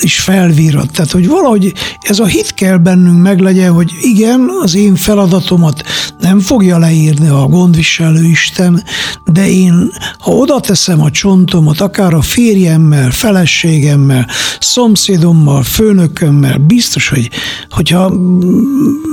is 0.00 0.20
felvírad. 0.20 0.90
Tehát, 0.90 1.10
hogy 1.10 1.28
valahogy 1.28 1.72
ez 2.00 2.18
a 2.18 2.26
hit 2.26 2.54
kell 2.54 2.76
bennünk 2.76 3.22
meglegyen, 3.22 3.72
hogy 3.72 3.92
igen, 4.00 4.48
az 4.62 4.74
én 4.74 4.94
feladatomat 4.94 5.82
nem 6.20 6.40
fogja 6.40 6.78
leírni 6.78 7.28
a 7.28 7.46
gondviselő 7.46 7.93
Isten, 8.30 8.82
de 9.24 9.48
én, 9.50 9.92
ha 10.18 10.30
oda 10.30 10.60
teszem 10.60 11.02
a 11.02 11.10
csontomat, 11.10 11.80
akár 11.80 12.14
a 12.14 12.22
férjemmel, 12.22 13.10
feleségemmel, 13.10 14.28
szomszédommal, 14.60 15.62
főnökömmel, 15.62 16.58
biztos, 16.58 17.08
hogy 17.08 17.30
hogyha 17.70 18.12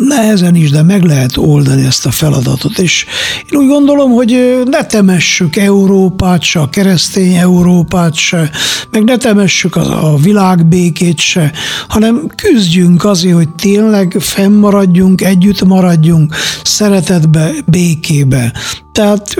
nehezen 0.08 0.56
is, 0.56 0.70
de 0.70 0.84
meg 0.84 1.04
lehet 1.04 1.38
oldani 1.38 1.86
ezt 1.86 2.06
a 2.06 2.12
feladatot. 2.12 2.80
És 2.80 3.06
én 3.52 3.60
úgy 3.60 3.68
gondolom, 3.68 4.12
hogy 4.12 4.62
ne 4.66 4.86
temessük 4.86 5.56
Európát 5.56 6.42
se, 6.42 6.60
a 6.60 6.70
keresztény 6.70 7.34
Európát 7.34 8.16
se, 8.16 8.52
meg 8.92 9.04
ne 9.04 9.18
temessük 9.18 9.76
a, 9.76 10.14
a 10.14 10.18
világ 10.18 10.66
békét 10.66 11.20
se, 11.20 11.52
hanem 11.88 12.28
küzdjünk 12.36 13.06
azért, 13.06 13.36
hogy 13.36 13.50
tényleg 13.50 14.16
fennmaradjunk, 14.20 15.22
együtt 15.22 15.64
maradjunk, 15.64 16.36
szeretetbe, 16.64 17.52
békébe. 17.66 18.54
Tehát 18.92 19.36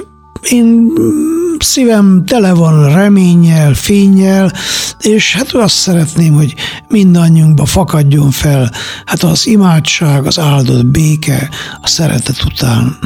én 0.50 0.92
szívem 1.60 2.24
tele 2.26 2.54
van 2.54 2.94
reménnyel, 2.94 3.74
fényjel, 3.74 4.52
és 5.00 5.36
hát 5.36 5.52
azt 5.52 5.76
szeretném, 5.76 6.34
hogy 6.34 6.56
mindannyiunkba 6.88 7.66
fakadjon 7.66 8.32
fel 8.32 8.72
hát 9.06 9.24
az 9.24 9.48
imádság, 9.48 10.26
az 10.26 10.40
áldott 10.40 10.86
béke, 10.86 11.50
a 11.82 11.88
szeretet 11.88 12.44
után. 12.46 12.98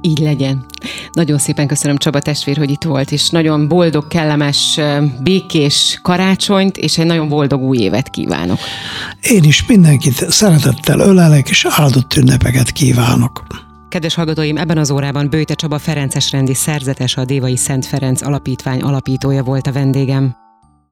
Így 0.00 0.18
legyen. 0.18 0.64
Nagyon 1.12 1.38
szépen 1.38 1.66
köszönöm 1.66 1.96
Csaba 1.96 2.20
testvér, 2.20 2.56
hogy 2.56 2.70
itt 2.70 2.82
volt, 2.82 3.10
és 3.12 3.28
nagyon 3.28 3.68
boldog, 3.68 4.08
kellemes, 4.08 4.80
békés 5.22 5.98
karácsonyt, 6.02 6.76
és 6.76 6.98
egy 6.98 7.06
nagyon 7.06 7.28
boldog 7.28 7.62
új 7.62 7.78
évet 7.78 8.10
kívánok. 8.10 8.58
Én 9.20 9.44
is 9.44 9.66
mindenkit 9.66 10.30
szeretettel 10.30 10.98
ölelek, 10.98 11.48
és 11.48 11.66
áldott 11.70 12.16
ünnepeket 12.16 12.70
kívánok. 12.70 13.42
Kedves 13.90 14.14
hallgatóim, 14.14 14.56
ebben 14.56 14.78
az 14.78 14.90
órában 14.90 15.30
Bőte 15.30 15.54
Csaba 15.54 15.78
Ferences 15.78 16.32
rendi 16.32 16.54
szerzetes, 16.54 17.16
a 17.16 17.24
Dévai 17.24 17.56
Szent 17.56 17.86
Ferenc 17.86 18.22
Alapítvány 18.22 18.80
alapítója 18.80 19.42
volt 19.42 19.66
a 19.66 19.72
vendégem. 19.72 20.49